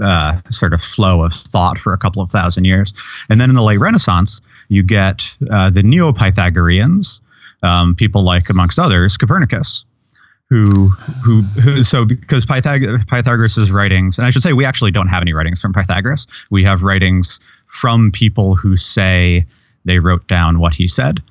uh, 0.03 0.41
sort 0.51 0.73
of 0.73 0.83
flow 0.83 1.23
of 1.23 1.33
thought 1.33 1.79
for 1.79 1.93
a 1.93 1.99
couple 1.99 2.23
of 2.23 2.31
thousand 2.31 2.65
years. 2.65 2.93
And 3.29 3.41
then 3.41 3.51
in 3.51 3.55
the 3.55 3.63
late 3.63 3.79
Renaissance, 3.79 4.41
you 4.69 4.83
get 4.83 5.37
uh, 5.51 5.71
the 5.71 5.83
Neo 5.83 6.13
Pythagoreans, 6.13 7.21
um, 7.63 7.95
people 7.95 8.25
like, 8.25 8.51
amongst 8.51 8.79
others, 8.79 9.17
Copernicus. 9.17 9.85
Who, 10.51 10.89
who, 11.25 11.43
who, 11.43 11.83
so 11.83 12.05
because 12.05 12.45
Pythag- 12.47 13.07
Pythagoras' 13.09 13.71
writings, 13.73 14.19
and 14.19 14.27
I 14.27 14.31
should 14.31 14.43
say 14.43 14.53
we 14.53 14.65
actually 14.65 14.91
don't 14.91 15.09
have 15.09 15.23
any 15.23 15.33
writings 15.33 15.61
from 15.61 15.73
Pythagoras. 15.73 16.27
We 16.51 16.63
have 16.65 16.83
writings 16.83 17.41
from 17.67 18.13
people 18.13 18.55
who 18.55 18.77
say 18.77 19.47
they 19.85 19.99
wrote 19.99 20.29
down 20.29 20.59
what 20.61 20.73
he 20.75 20.87
said, 20.87 21.23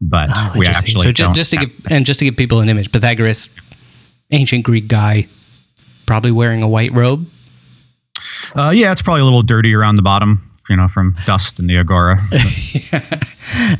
but 0.00 0.28
Oh, 0.32 0.52
we 0.56 0.66
actually 0.66 1.02
so 1.02 1.10
ju- 1.12 1.24
don't. 1.24 1.34
just 1.34 1.50
to 1.52 1.56
give 1.56 1.70
and 1.90 2.04
just 2.06 2.18
to 2.20 2.24
give 2.26 2.36
people 2.36 2.60
an 2.60 2.68
image, 2.68 2.92
Pythagoras 2.92 3.48
ancient 4.30 4.64
Greek 4.64 4.86
guy, 4.86 5.26
probably 6.06 6.30
wearing 6.30 6.62
a 6.62 6.68
white 6.68 6.92
robe. 6.92 7.26
Uh, 8.54 8.70
yeah, 8.74 8.92
it's 8.92 9.02
probably 9.02 9.22
a 9.22 9.24
little 9.24 9.42
dirty 9.42 9.74
around 9.74 9.96
the 9.96 10.02
bottom, 10.02 10.42
you 10.68 10.76
know, 10.76 10.88
from 10.88 11.16
dust 11.24 11.58
in 11.58 11.66
the 11.68 11.78
agora. 11.78 12.16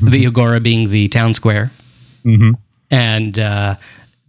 the 0.01 0.25
agora 0.27 0.59
being 0.59 0.89
the 0.89 1.07
town 1.09 1.33
square, 1.35 1.71
hmm 2.23 2.51
and 2.91 3.37
uh, 3.37 3.75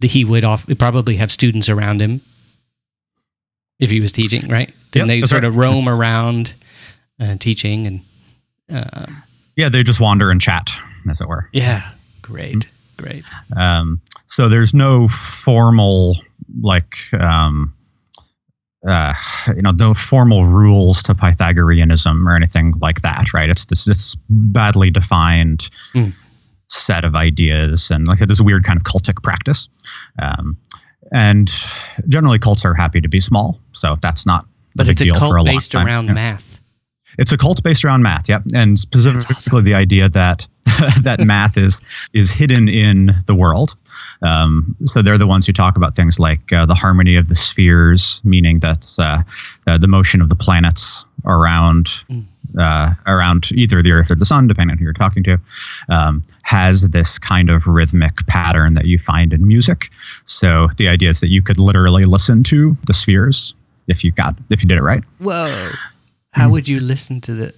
he 0.03 0.25
would 0.25 0.43
off, 0.43 0.65
probably 0.77 1.15
have 1.17 1.31
students 1.31 1.69
around 1.69 2.01
him 2.01 2.21
if 3.79 3.89
he 3.89 3.99
was 3.99 4.11
teaching, 4.11 4.47
right? 4.49 4.71
Then 4.91 5.01
Yep, 5.01 5.07
they 5.07 5.21
sort 5.27 5.43
right. 5.43 5.47
of 5.47 5.57
roam 5.57 5.87
around 5.89 6.53
uh, 7.19 7.35
teaching, 7.37 7.87
and 7.87 8.01
uh, 8.71 9.07
Yeah, 9.55 9.69
they 9.69 9.83
just 9.83 9.99
wander 9.99 10.29
and 10.31 10.39
chat, 10.41 10.69
as 11.09 11.21
it 11.21 11.27
were. 11.27 11.49
yeah, 11.53 11.91
great, 12.21 12.67
great. 12.97 13.25
Um, 13.55 14.01
so 14.27 14.49
there's 14.49 14.73
no 14.73 15.07
formal 15.07 16.17
like 16.61 16.95
um, 17.19 17.73
uh, 18.87 19.13
you 19.47 19.61
know 19.61 19.71
no 19.71 19.93
formal 19.93 20.45
rules 20.45 21.01
to 21.03 21.13
Pythagoreanism 21.15 22.27
or 22.27 22.35
anything 22.35 22.73
like 22.81 23.01
that, 23.01 23.33
right? 23.33 23.49
It's 23.49 23.65
this 23.65 23.85
this 23.85 24.15
badly 24.29 24.89
defined 24.89 25.69
Hmm. 25.93 26.09
Set 26.73 27.03
of 27.05 27.15
ideas 27.15 27.91
and 27.91 28.07
like 28.07 28.17
I 28.17 28.19
said, 28.19 28.29
this 28.29 28.41
weird 28.41 28.63
kind 28.63 28.77
of 28.77 28.83
cultic 28.83 29.21
practice. 29.23 29.67
Um, 30.21 30.57
and 31.11 31.51
generally, 32.07 32.39
cults 32.39 32.63
are 32.63 32.73
happy 32.73 33.01
to 33.01 33.09
be 33.09 33.19
small, 33.19 33.59
so 33.73 33.97
that's 34.01 34.25
not 34.25 34.45
But 34.75 34.87
it's 34.87 35.01
a 35.01 35.09
cult 35.11 35.41
a 35.41 35.43
based 35.43 35.75
around 35.75 36.05
Yeah. 36.07 36.13
math. 36.13 36.61
It's 37.17 37.33
a 37.33 37.37
cult 37.37 37.61
based 37.63 37.83
around 37.83 38.03
math, 38.03 38.29
yep, 38.29 38.43
and 38.55 38.79
specifically 38.79 39.61
the 39.63 39.73
idea 39.75 40.07
that 40.09 40.47
that 41.01 41.19
math 41.19 41.57
is 41.57 41.81
is 42.13 42.31
hidden 42.31 42.69
in 42.69 43.13
the 43.25 43.35
world. 43.35 43.75
Um, 44.21 44.75
so 44.85 45.01
they're 45.01 45.17
the 45.17 45.27
ones 45.27 45.45
who 45.45 45.51
talk 45.53 45.75
about 45.75 45.95
things 45.95 46.19
like 46.19 46.53
uh, 46.53 46.65
the 46.65 46.75
harmony 46.75 47.17
of 47.17 47.27
the 47.27 47.35
spheres, 47.35 48.21
meaning 48.23 48.59
that 48.59 48.87
uh, 48.97 49.23
uh, 49.67 49.77
the 49.77 49.87
motion 49.87 50.21
of 50.21 50.29
the 50.29 50.35
planets 50.37 51.05
around 51.25 51.89
uh, 52.59 52.91
around 53.07 53.51
either 53.53 53.81
the 53.81 53.91
Earth 53.91 54.11
or 54.11 54.15
the 54.15 54.25
Sun, 54.25 54.47
depending 54.47 54.73
on 54.73 54.77
who 54.77 54.83
you're 54.83 54.93
talking 54.93 55.23
to, 55.23 55.37
um, 55.89 56.23
has 56.43 56.89
this 56.89 57.17
kind 57.19 57.49
of 57.49 57.67
rhythmic 57.67 58.25
pattern 58.27 58.73
that 58.73 58.85
you 58.85 58.97
find 58.99 59.33
in 59.33 59.47
music. 59.47 59.89
So 60.25 60.69
the 60.77 60.87
idea 60.87 61.09
is 61.09 61.19
that 61.21 61.29
you 61.29 61.41
could 61.41 61.59
literally 61.59 62.05
listen 62.05 62.43
to 62.43 62.75
the 62.87 62.93
spheres 62.93 63.53
if 63.87 64.03
you 64.03 64.11
got 64.11 64.35
if 64.49 64.63
you 64.63 64.69
did 64.69 64.77
it 64.77 64.83
right. 64.83 65.03
Whoa! 65.19 65.69
How 66.31 66.49
would 66.49 66.67
you 66.67 66.79
listen 66.79 67.21
to 67.21 67.33
the? 67.33 67.53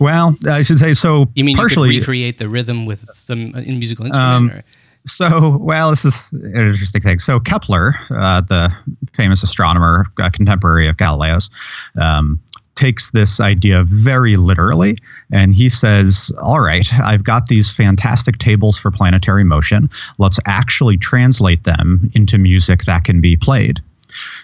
Well, 0.00 0.36
I 0.48 0.62
should 0.62 0.78
say 0.78 0.94
so. 0.94 1.26
You 1.34 1.44
mean 1.44 1.56
partially, 1.56 1.94
you 1.94 2.00
could 2.00 2.08
recreate 2.08 2.38
the 2.38 2.48
rhythm 2.48 2.86
with 2.86 3.00
some 3.00 3.54
in 3.54 3.78
musical 3.78 4.06
Um, 4.06 4.10
instrument? 4.44 4.52
or? 4.52 4.64
So, 5.06 5.58
well, 5.58 5.90
this 5.90 6.04
is 6.06 6.32
an 6.32 6.46
interesting 6.56 7.02
thing. 7.02 7.18
So, 7.18 7.38
Kepler, 7.38 7.94
uh, 8.10 8.40
the 8.40 8.74
famous 9.12 9.42
astronomer, 9.42 10.06
uh, 10.18 10.30
contemporary 10.30 10.88
of 10.88 10.96
Galileo's, 10.96 11.50
um, 12.00 12.40
takes 12.74 13.10
this 13.12 13.40
idea 13.40 13.84
very 13.84 14.36
literally. 14.36 14.96
And 15.32 15.54
he 15.54 15.68
says, 15.68 16.32
All 16.42 16.60
right, 16.60 16.92
I've 16.94 17.24
got 17.24 17.46
these 17.46 17.72
fantastic 17.72 18.38
tables 18.38 18.78
for 18.78 18.90
planetary 18.90 19.44
motion. 19.44 19.90
Let's 20.18 20.38
actually 20.46 20.96
translate 20.96 21.64
them 21.64 22.10
into 22.14 22.38
music 22.38 22.84
that 22.84 23.04
can 23.04 23.20
be 23.20 23.36
played. 23.36 23.80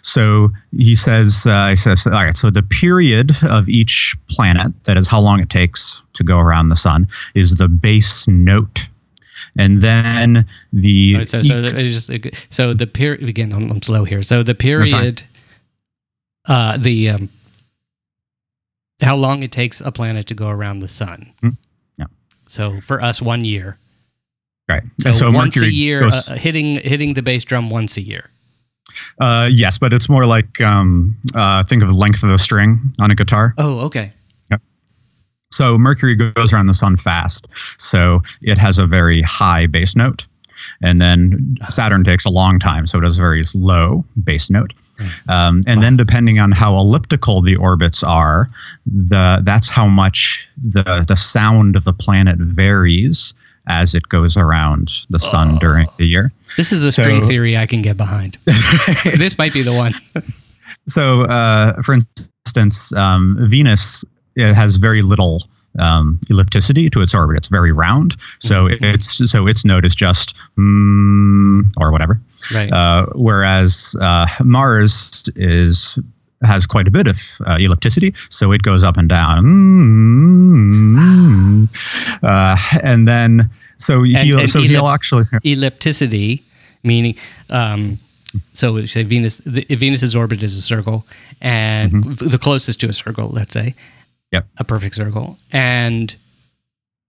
So 0.02 0.50
he 0.72 0.96
says, 0.96 1.46
uh, 1.46 1.68
he 1.68 1.76
says, 1.76 2.06
all 2.06 2.12
right, 2.12 2.36
so 2.36 2.50
the 2.50 2.62
period 2.62 3.32
of 3.44 3.68
each 3.68 4.16
planet, 4.28 4.72
that 4.84 4.96
is 4.98 5.06
how 5.06 5.20
long 5.20 5.40
it 5.40 5.50
takes 5.50 6.02
to 6.14 6.24
go 6.24 6.38
around 6.38 6.68
the 6.68 6.76
sun, 6.76 7.06
is 7.34 7.54
the 7.54 7.68
base 7.68 8.26
note. 8.26 8.88
And 9.56 9.80
then 9.80 10.46
the 10.72 11.16
Oh, 11.18 11.24
so, 11.24 11.42
so, 11.42 11.62
the, 11.62 12.46
so 12.50 12.74
the 12.74 12.86
period 12.86 13.28
again. 13.28 13.52
I'm, 13.52 13.70
I'm 13.70 13.82
slow 13.82 14.04
here. 14.04 14.22
So 14.22 14.42
the 14.42 14.54
period, 14.54 15.22
uh, 16.46 16.76
the 16.76 17.10
um, 17.10 17.28
how 19.00 19.16
long 19.16 19.42
it 19.42 19.52
takes 19.52 19.80
a 19.80 19.90
planet 19.92 20.26
to 20.26 20.34
go 20.34 20.48
around 20.48 20.80
the 20.80 20.88
sun. 20.88 21.32
Hmm. 21.40 21.50
Yeah. 21.98 22.06
So 22.46 22.80
for 22.80 23.02
us, 23.02 23.20
one 23.22 23.44
year. 23.44 23.78
right. 24.68 24.82
So, 25.00 25.12
so 25.12 25.30
once 25.30 25.56
Mercury 25.56 25.68
a 25.68 25.72
year, 25.72 26.00
goes- 26.02 26.28
uh, 26.28 26.34
hitting 26.34 26.76
hitting 26.80 27.14
the 27.14 27.22
bass 27.22 27.44
drum 27.44 27.70
once 27.70 27.96
a 27.96 28.02
year. 28.02 28.30
uh, 29.20 29.48
yes, 29.50 29.78
but 29.78 29.92
it's 29.92 30.08
more 30.08 30.26
like 30.26 30.60
um, 30.60 31.16
uh, 31.34 31.62
think 31.64 31.82
of 31.82 31.88
the 31.88 31.94
length 31.94 32.22
of 32.22 32.28
the 32.30 32.38
string 32.38 32.80
on 33.00 33.10
a 33.10 33.14
guitar. 33.14 33.54
Oh, 33.58 33.80
okay. 33.86 34.12
So 35.52 35.76
Mercury 35.76 36.14
goes 36.14 36.52
around 36.52 36.68
the 36.68 36.74
sun 36.74 36.96
fast, 36.96 37.48
so 37.76 38.20
it 38.40 38.56
has 38.56 38.78
a 38.78 38.86
very 38.86 39.20
high 39.22 39.66
bass 39.66 39.96
note, 39.96 40.24
and 40.80 41.00
then 41.00 41.56
Saturn 41.70 42.04
takes 42.04 42.24
a 42.24 42.30
long 42.30 42.60
time, 42.60 42.86
so 42.86 42.98
it 42.98 43.04
has 43.04 43.18
a 43.18 43.20
very 43.20 43.42
low 43.52 44.04
bass 44.22 44.48
note. 44.48 44.72
Um, 45.28 45.62
and 45.66 45.82
then 45.82 45.96
depending 45.96 46.38
on 46.38 46.52
how 46.52 46.76
elliptical 46.76 47.40
the 47.42 47.56
orbits 47.56 48.02
are, 48.02 48.48
the 48.86 49.40
that's 49.42 49.68
how 49.68 49.86
much 49.86 50.48
the 50.62 51.04
the 51.06 51.16
sound 51.16 51.76
of 51.76 51.84
the 51.84 51.92
planet 51.92 52.38
varies 52.38 53.34
as 53.68 53.94
it 53.94 54.08
goes 54.08 54.36
around 54.36 54.90
the 55.10 55.18
sun 55.20 55.56
during 55.58 55.86
the 55.98 56.06
year. 56.06 56.32
This 56.56 56.72
is 56.72 56.84
a 56.84 56.90
So- 56.92 57.02
string 57.02 57.22
theory 57.22 57.56
I 57.56 57.66
can 57.66 57.82
get 57.82 57.96
behind. 57.96 58.38
this 59.04 59.38
might 59.38 59.52
be 59.52 59.62
the 59.62 59.72
one. 59.74 59.94
So, 60.88 61.22
uh, 61.26 61.80
for 61.82 61.94
instance, 61.94 62.92
um, 62.94 63.36
Venus 63.42 64.04
it 64.36 64.54
has 64.54 64.76
very 64.76 65.02
little 65.02 65.48
um, 65.78 66.18
ellipticity 66.32 66.90
to 66.92 67.00
its 67.00 67.14
orbit. 67.14 67.36
It's 67.36 67.48
very 67.48 67.72
round, 67.72 68.16
so 68.40 68.68
Mhm. 68.68 68.94
it's 68.94 69.30
so 69.30 69.46
its 69.46 69.64
node 69.64 69.84
is 69.84 69.94
just 69.94 70.34
mm, 70.58 71.70
or 71.76 71.92
whatever. 71.92 72.20
Right. 72.54 72.72
Uh, 72.72 73.06
whereas 73.14 73.94
uh, 74.00 74.26
Mars 74.44 75.28
is 75.36 75.98
has 76.42 76.66
quite 76.66 76.88
a 76.88 76.90
bit 76.90 77.06
of 77.06 77.16
uh, 77.46 77.56
ellipticity, 77.56 78.14
so 78.30 78.50
it 78.52 78.62
goes 78.62 78.82
up 78.82 78.96
and 78.96 79.08
down. 79.08 79.44
Mm, 79.44 81.68
uh, 82.22 82.56
and 82.82 83.06
then 83.06 83.50
so 83.76 84.02
he'll 84.02 84.40
and 84.40 84.50
so 84.50 84.60
ellip- 84.60 84.68
he'll 84.68 84.88
actually 84.88 85.24
ellipticity, 85.44 86.42
meaning, 86.82 87.14
um, 87.50 87.98
so 88.52 88.74
we 88.74 88.86
say 88.86 89.02
Venus, 89.02 89.36
the, 89.44 89.64
Venus's 89.70 90.14
orbit 90.16 90.42
is 90.42 90.56
a 90.56 90.62
circle, 90.62 91.06
and 91.40 92.04
the 92.18 92.38
closest 92.38 92.80
to 92.80 92.88
a 92.88 92.92
circle, 92.92 93.28
let's 93.28 93.52
say, 93.52 93.74
Yep. 94.32 94.46
a 94.58 94.64
perfect 94.64 94.94
circle, 94.94 95.38
and 95.50 96.16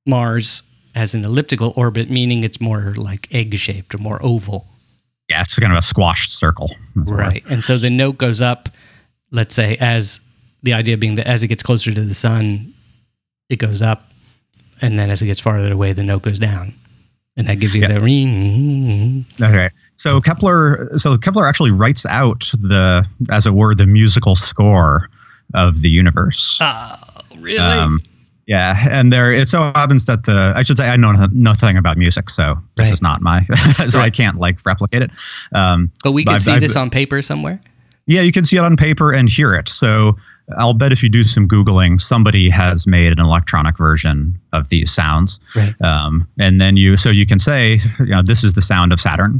Mars 0.05 0.63
has 0.95 1.13
an 1.13 1.23
elliptical 1.23 1.73
orbit, 1.75 2.09
meaning 2.09 2.43
it's 2.43 2.59
more 2.59 2.93
like 2.97 3.33
egg 3.33 3.55
shaped 3.55 3.93
or 3.93 3.97
more 3.99 4.19
oval, 4.21 4.67
yeah, 5.31 5.41
it's 5.41 5.57
kind 5.57 5.71
of 5.71 5.79
a 5.79 5.81
squashed 5.81 6.33
circle. 6.33 6.71
as 6.99 7.07
it 7.07 7.11
were. 7.11 7.17
right? 7.17 7.43
And 7.49 7.63
so 7.63 7.77
the 7.77 7.89
note 7.89 8.17
goes 8.17 8.41
up, 8.41 8.67
let's 9.31 9.55
say, 9.55 9.77
as 9.79 10.19
the 10.61 10.73
idea 10.73 10.97
being 10.97 11.15
that 11.15 11.25
as 11.25 11.41
it 11.41 11.47
gets 11.47 11.63
closer 11.63 11.93
to 11.93 12.01
the 12.01 12.13
sun, 12.13 12.73
it 13.49 13.55
goes 13.55 13.81
up, 13.81 14.11
and 14.81 14.99
then 14.99 15.09
as 15.09 15.21
it 15.21 15.27
gets 15.27 15.39
farther 15.39 15.71
away, 15.71 15.93
the 15.93 16.03
note 16.03 16.23
goes 16.23 16.37
down. 16.37 16.73
And 17.37 17.47
that 17.47 17.59
gives 17.61 17.73
you 17.73 17.87
the 17.87 17.97
ring. 18.01 19.25
Okay. 19.41 19.69
So 19.93 20.19
Kepler 20.19 20.97
so 20.97 21.17
Kepler 21.17 21.47
actually 21.47 21.71
writes 21.71 22.05
out 22.05 22.51
the 22.59 23.07
as 23.29 23.47
it 23.47 23.53
were 23.53 23.73
the 23.73 23.87
musical 23.87 24.35
score 24.35 25.09
of 25.53 25.81
the 25.81 25.89
universe. 25.89 26.57
Oh, 26.61 26.95
really? 27.41 27.57
Um, 27.60 28.00
yeah, 28.48 28.88
and 28.89 29.13
there 29.13 29.31
it 29.31 29.48
so 29.50 29.71
happens 29.75 30.05
that 30.05 30.24
the 30.25 30.53
I 30.55 30.63
should 30.63 30.77
say 30.77 30.89
I 30.89 30.95
know 30.98 31.12
nothing 31.31 31.77
about 31.77 31.98
music, 31.98 32.29
so 32.29 32.55
this 32.75 32.86
Right. 32.88 32.93
is 32.93 33.01
not 33.01 33.21
my 33.21 33.45
so 33.88 34.00
I 34.00 34.10
can't 34.10 34.38
like 34.39 34.60
replicate 34.65 35.03
it. 35.03 35.12
Um, 35.53 35.91
but 36.03 36.12
we 36.13 36.24
can 36.24 36.33
I've- 36.33 36.43
see 36.43 36.51
I've- 36.53 36.60
this 36.65 36.75
on 36.75 36.89
paper 36.89 37.21
somewhere. 37.21 37.62
yeah, 38.07 38.21
you 38.21 38.31
can 38.31 38.43
see 38.45 38.57
it 38.57 38.63
on 38.63 38.75
paper 38.77 39.13
and 39.13 39.29
hear 39.29 39.53
it. 39.53 39.69
So 39.69 40.17
I'll 40.57 40.74
bet 40.74 40.91
if 40.91 41.01
you 41.03 41.07
do 41.07 41.24
some 41.24 41.48
googling, 41.48 42.01
somebody 42.01 42.50
has 42.50 42.86
made 42.88 43.12
an 43.13 43.19
electronic 43.24 43.77
version 43.77 44.38
of 44.51 44.67
these 44.69 44.91
sounds. 44.91 45.39
Right. 45.55 45.74
Um, 45.81 46.27
and 46.39 46.60
then 46.60 46.75
you 46.75 46.98
so 46.98 47.10
you 47.10 47.25
can 47.25 47.39
say, 47.39 47.79
you 48.00 48.07
know, 48.07 48.21
this 48.24 48.43
is 48.43 48.53
the 48.53 48.62
sound 48.62 48.91
of 48.91 49.00
Saturn, 49.00 49.39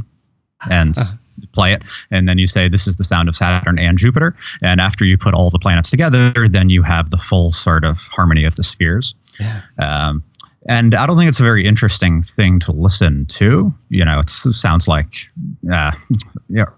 and 0.70 0.96
Uh-huh. 0.96 1.12
Play 1.52 1.72
it, 1.72 1.82
and 2.10 2.28
then 2.28 2.38
you 2.38 2.46
say 2.46 2.68
this 2.68 2.86
is 2.86 2.96
the 2.96 3.04
sound 3.04 3.28
of 3.28 3.36
Saturn 3.36 3.78
and 3.78 3.98
Jupiter. 3.98 4.34
And 4.62 4.80
after 4.80 5.04
you 5.04 5.18
put 5.18 5.34
all 5.34 5.50
the 5.50 5.58
planets 5.58 5.90
together, 5.90 6.48
then 6.48 6.70
you 6.70 6.82
have 6.82 7.10
the 7.10 7.18
full 7.18 7.52
sort 7.52 7.84
of 7.84 7.98
harmony 8.08 8.44
of 8.44 8.56
the 8.56 8.62
spheres. 8.62 9.14
Yeah. 9.40 9.62
Um, 9.78 10.22
and 10.68 10.94
I 10.94 11.06
don't 11.06 11.18
think 11.18 11.28
it's 11.28 11.40
a 11.40 11.42
very 11.42 11.66
interesting 11.66 12.22
thing 12.22 12.60
to 12.60 12.70
listen 12.70 13.26
to. 13.26 13.74
You 13.88 14.04
know, 14.04 14.20
it's, 14.20 14.46
it 14.46 14.52
sounds 14.52 14.86
like 14.86 15.28
uh, 15.72 15.90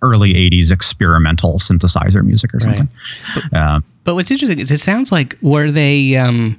early 0.00 0.32
'80s 0.32 0.70
experimental 0.72 1.58
synthesizer 1.58 2.24
music 2.24 2.54
or 2.54 2.58
Right. 2.64 2.78
something. 2.78 2.88
Um, 3.58 3.84
But 4.04 4.14
what's 4.14 4.30
interesting 4.30 4.58
is 4.58 4.70
it 4.70 4.80
sounds 4.80 5.12
like 5.12 5.36
were 5.42 5.70
they, 5.70 6.16
um, 6.16 6.58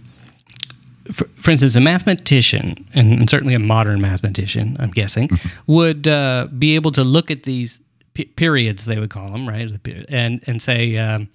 for, 1.12 1.26
for 1.36 1.50
instance, 1.50 1.76
a 1.76 1.82
mathematician, 1.82 2.76
and, 2.94 3.14
and 3.14 3.30
certainly 3.30 3.56
a 3.56 3.60
modern 3.60 4.02
mathematician, 4.02 4.78
I'm 4.80 4.92
guessing, 4.92 5.30
would 5.66 6.08
uh, 6.08 6.48
be 6.56 6.76
able 6.76 6.92
to 6.92 7.04
look 7.04 7.32
at 7.32 7.44
these 7.44 7.80
p- 8.16 8.26
periods, 8.26 8.86
they 8.86 8.98
would 9.00 9.12
call 9.12 9.28
them, 9.28 9.48
right? 9.48 9.70
And, 10.10 10.44
and 10.48 10.60
say, 10.62 10.98
um, 10.98 11.30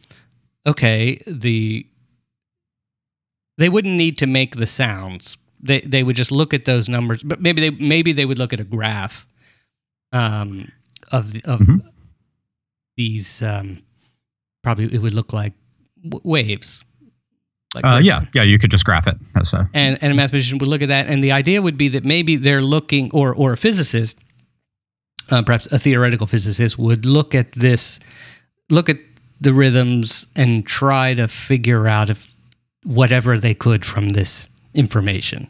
okay, 0.66 1.20
the 1.26 1.87
they 3.58 3.68
wouldn't 3.68 3.94
need 3.96 4.18
to 4.18 4.26
make 4.26 4.56
the 4.56 4.66
sounds. 4.66 5.37
They, 5.62 5.80
they 5.80 6.02
would 6.02 6.16
just 6.16 6.32
look 6.32 6.54
at 6.54 6.64
those 6.64 6.88
numbers, 6.88 7.22
but 7.22 7.40
maybe 7.40 7.60
they 7.60 7.70
maybe 7.70 8.12
they 8.12 8.25
would 8.25 8.38
look 8.38 8.52
at 8.52 8.60
a 8.60 8.64
graph 8.64 9.26
um, 10.12 10.72
of 11.12 11.32
the, 11.32 11.42
of 11.44 11.60
Mhm. 11.60 11.80
these. 12.96 13.42
Um, 13.42 13.82
probably 14.62 14.87
it 14.92 15.00
would 15.02 15.14
look 15.14 15.32
like 15.32 15.52
w- 16.02 16.20
waves. 16.25 16.82
Like 17.75 17.84
Uh, 17.84 18.00
yeah, 18.02 18.25
yeah, 18.34 18.42
you 18.42 18.58
could 18.58 18.70
just 18.70 18.84
graph 18.84 19.06
it 19.06 19.16
a 19.37 19.68
and 19.75 19.99
and 20.02 20.12
a 20.12 20.16
mathematician 20.16 20.58
would 20.58 20.68
look 20.68 20.82
at 20.82 20.88
that, 20.88 21.06
and 21.06 21.22
the 21.22 21.32
idea 21.32 21.60
would 21.62 21.76
be 21.76 21.88
that 21.88 22.04
maybe 22.04 22.37
they're 22.37 22.62
looking, 22.62 23.10
or 23.12 23.34
or 23.34 23.52
a 23.52 23.56
physicist, 23.56 24.16
uh, 25.30 25.42
perhaps 25.42 25.66
a 25.72 25.78
theoretical 25.78 26.26
physicist, 26.26 26.78
would 26.78 27.04
look 27.04 27.34
at 27.34 27.52
this, 27.52 27.99
look 28.68 28.88
at 28.88 28.99
the 29.40 29.52
rhythms, 29.52 30.26
and 30.37 30.66
try 30.66 31.14
to 31.14 31.28
figure 31.28 31.88
out 31.88 32.10
if 32.10 32.26
whatever 32.84 33.38
they 33.38 33.54
could 33.54 33.84
from 33.84 34.10
this 34.10 34.49
information. 34.75 35.49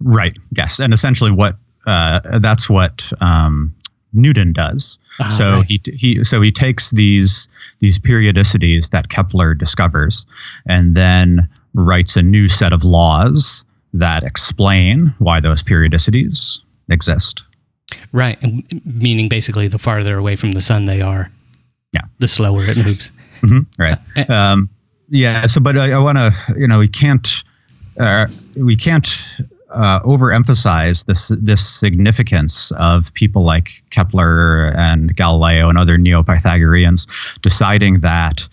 right. 0.00 0.36
Yes, 0.56 0.78
and 0.78 0.92
essentially 0.92 1.30
what 1.30 1.56
uh, 1.86 2.38
that's 2.38 2.68
what 2.68 3.12
um, 3.20 3.74
Newton 4.12 4.52
does. 4.52 4.98
Ah, 5.20 5.28
so 5.36 5.50
right. 5.58 5.68
he 5.68 5.80
he 5.92 6.24
so 6.24 6.40
he 6.40 6.50
takes 6.50 6.90
these 6.90 7.48
these 7.80 7.98
periodicities 7.98 8.90
that 8.90 9.08
Kepler 9.08 9.54
discovers, 9.54 10.24
and 10.66 10.94
then 10.94 11.48
writes 11.74 12.16
a 12.16 12.22
new 12.22 12.48
set 12.48 12.72
of 12.72 12.84
laws 12.84 13.64
that 13.92 14.22
explain 14.22 15.14
why 15.18 15.40
those 15.40 15.62
periodicities 15.62 16.60
exist. 16.88 17.44
Right, 18.12 18.38
meaning 18.84 19.28
basically 19.28 19.68
the 19.68 19.78
farther 19.78 20.18
away 20.18 20.36
from 20.36 20.52
the 20.52 20.60
sun 20.60 20.84
they 20.86 21.00
are, 21.00 21.30
Yeah. 21.92 22.02
the 22.18 22.28
slower 22.28 22.62
it 22.64 22.76
moves. 22.76 23.10
hmm 23.40 23.60
right. 23.78 23.98
Uh, 24.16 24.32
Um, 24.32 24.68
yeah. 25.10 25.46
So, 25.46 25.60
but 25.60 25.76
I, 25.76 25.92
I 25.92 25.98
want 25.98 26.18
to, 26.18 26.34
you 26.56 26.66
know, 26.66 26.78
we 26.78 26.88
can't, 26.88 27.44
uh, 28.00 28.26
we 28.56 28.74
can't 28.76 29.06
uh, 29.70 30.00
overemphasize 30.00 31.04
this 31.06 31.28
this 31.42 31.68
significance 31.68 32.70
of 32.72 33.12
people 33.14 33.44
like 33.44 33.82
Kepler 33.90 34.68
and 34.76 35.14
Galileo 35.16 35.68
and 35.68 35.76
other 35.78 35.98
Neo-Pythagoreans 35.98 37.06
deciding 37.42 38.00
that 38.00 38.48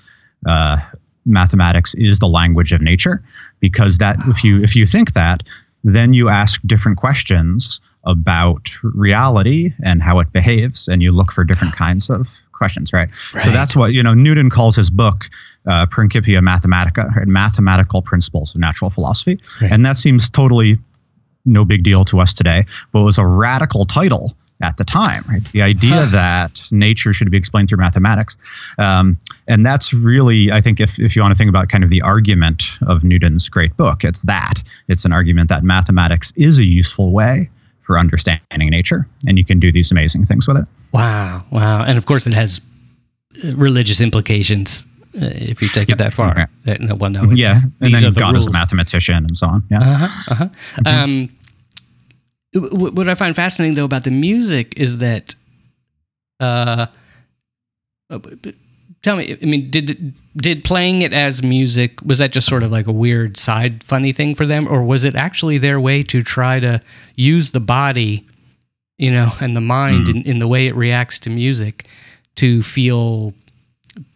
uh, 0.48 0.78
mathematics 1.26 1.94
is 1.96 2.20
the 2.20 2.28
language 2.28 2.74
of 2.74 2.82
nature, 2.82 3.24
because 3.60 4.00
that 4.00 4.18
if 4.28 4.44
you 4.44 4.62
if 4.64 4.76
you 4.76 4.88
think 4.88 5.14
that, 5.14 5.44
then 5.84 6.14
you 6.14 6.28
ask 6.28 6.60
different 6.66 6.98
questions 6.98 7.80
about 8.04 8.70
reality 8.84 9.74
and 9.84 10.02
how 10.02 10.20
it 10.20 10.32
behaves, 10.32 10.88
and 10.88 11.02
you 11.04 11.12
look 11.12 11.32
for 11.32 11.44
different 11.44 11.76
kinds 11.76 12.10
of 12.10 12.42
questions, 12.52 12.94
right? 12.94 13.10
So 13.44 13.52
that's 13.52 13.76
what 13.76 13.94
you 13.94 14.02
know. 14.04 14.14
Newton 14.14 14.50
calls 14.50 14.76
his 14.76 14.90
book 14.90 15.30
uh, 15.70 15.86
Principia 15.88 16.42
Mathematica, 16.42 17.14
right? 17.16 17.28
mathematical 17.28 18.02
principles 18.02 18.56
of 18.56 18.62
natural 18.62 18.90
philosophy, 18.90 19.40
Right. 19.62 19.72
and 19.72 19.86
that 19.86 19.98
seems 19.98 20.30
totally 20.30 20.80
no 21.46 21.66
big 21.66 21.84
deal 21.84 22.06
to 22.06 22.20
us 22.20 22.34
today, 22.34 22.66
but 22.92 23.02
it 23.02 23.04
was 23.04 23.18
a 23.18 23.26
radical 23.26 23.86
title 23.86 24.36
at 24.64 24.78
the 24.78 24.84
time. 24.84 25.24
Right? 25.28 25.44
The 25.54 25.64
idea 25.64 26.06
that 26.08 26.62
nature 26.72 27.14
should 27.14 27.32
be 27.32 27.38
explained 27.38 27.70
through 27.70 27.80
mathematics, 27.80 28.38
um, 28.78 29.18
and 29.48 29.64
that's 29.66 29.94
really, 29.94 30.52
I 30.52 30.62
think, 30.62 30.80
if 30.80 31.00
if 31.00 31.16
you 31.16 31.22
want 31.22 31.34
to 31.34 31.38
think 31.38 31.50
about 31.50 31.70
kind 31.70 31.84
of 31.84 31.90
the 31.92 32.02
argument 32.02 32.64
of 32.82 33.04
Newton's 33.04 33.48
great 33.50 33.76
book, 33.78 34.04
it's 34.04 34.24
that 34.24 34.62
it's 34.88 35.06
an 35.06 35.14
argument 35.14 35.50
that 35.50 35.64
mathematics 35.64 36.32
is 36.36 36.58
a 36.60 36.66
useful 36.66 37.12
way 37.12 37.50
for 37.84 37.98
understanding 37.98 38.70
nature, 38.70 39.08
and 39.28 39.38
you 39.38 39.46
can 39.46 39.60
do 39.60 39.72
these 39.72 39.92
amazing 39.92 40.26
things 40.26 40.48
with 40.48 40.58
it. 40.58 40.66
Wow, 40.94 41.44
wow, 41.52 41.84
and 41.84 41.98
of 41.98 42.06
course 42.06 42.28
it 42.28 42.34
has 42.34 42.62
uh, 43.44 43.56
religious 43.56 44.02
implications 44.02 44.86
uh, 45.22 45.26
if 45.34 45.62
you 45.62 45.68
take 45.68 45.90
it 45.90 45.98
that 45.98 46.14
far. 46.14 46.34
Yeah. 46.38 46.46
That 46.66 46.82
no 46.82 46.96
one 46.96 47.14
knows. 47.14 47.34
yeah, 47.34 47.60
and 47.82 47.94
then 47.94 48.12
God 48.14 48.32
rules. 48.32 48.44
is 48.44 48.48
a 48.48 48.52
mathematician 48.52 49.16
and 49.18 49.36
so 49.36 49.48
on. 49.48 49.64
Yeah. 49.70 49.80
Uh-huh, 49.82 50.32
uh-huh. 50.32 50.46
Mm-hmm. 50.86 51.04
Um, 51.04 51.30
w- 52.54 52.94
what 52.94 53.10
I 53.10 53.16
find 53.16 53.36
fascinating 53.36 53.76
though 53.76 53.86
about 53.86 54.04
the 54.04 54.12
music 54.12 54.78
is 54.78 55.00
that, 55.00 55.36
uh, 56.40 56.88
uh, 58.10 58.20
tell 59.02 59.18
me, 59.18 59.38
I 59.42 59.46
mean, 59.46 59.70
did 59.70 60.14
did 60.36 60.64
playing 60.64 61.02
it 61.02 61.14
as 61.14 61.44
music 61.44 62.02
was 62.02 62.20
that 62.20 62.32
just 62.32 62.48
sort 62.48 62.64
of 62.64 62.72
like 62.72 62.88
a 62.88 62.92
weird 62.92 63.38
side 63.38 63.84
funny 63.84 64.14
thing 64.14 64.36
for 64.36 64.46
them, 64.46 64.68
or 64.68 64.84
was 64.84 65.04
it 65.04 65.16
actually 65.16 65.58
their 65.58 65.80
way 65.80 66.04
to 66.04 66.24
try 66.24 66.60
to 66.60 66.80
use 67.16 67.52
the 67.52 67.60
body, 67.60 68.26
you 68.98 69.12
know, 69.12 69.32
and 69.42 69.56
the 69.56 69.62
mind 69.62 70.08
Mm. 70.08 70.16
in, 70.16 70.24
in 70.24 70.40
the 70.40 70.48
way 70.48 70.68
it 70.68 70.76
reacts 70.76 71.20
to 71.20 71.30
music 71.30 71.86
to 72.36 72.62
feel 72.62 73.34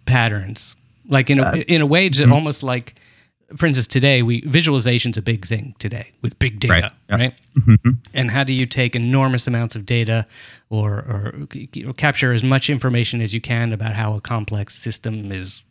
patterns, 0.05 0.75
like 1.09 1.29
in 1.29 1.39
a 1.39 1.43
Uh, 1.43 1.55
in 1.67 1.81
a 1.81 1.85
way, 1.85 2.05
it's 2.05 2.19
mm-hmm. 2.19 2.31
almost 2.31 2.63
like 2.63 2.93
for 3.55 3.65
instance, 3.67 3.87
today 3.87 4.21
we 4.21 4.41
visualization's 4.41 5.17
a 5.17 5.21
big 5.21 5.45
thing 5.45 5.75
today 5.79 6.11
with 6.21 6.37
big 6.39 6.59
data, 6.59 6.73
Right. 6.73 6.91
Yep. 7.09 7.19
right? 7.19 7.41
Mhm. 7.57 7.97
And 8.13 8.31
how 8.31 8.43
do 8.43 8.53
you 8.53 8.65
take 8.65 8.95
enormous 8.95 9.47
amounts 9.47 9.75
of 9.75 9.85
data, 9.85 10.25
or, 10.69 10.91
or 10.93 11.47
or 11.87 11.93
capture 11.93 12.33
as 12.33 12.43
much 12.43 12.69
information 12.69 13.21
as 13.21 13.33
you 13.33 13.41
can 13.41 13.71
about 13.73 13.93
how 13.95 14.13
a 14.15 14.21
complex 14.21 14.75
system 14.75 15.31
is 15.31 15.61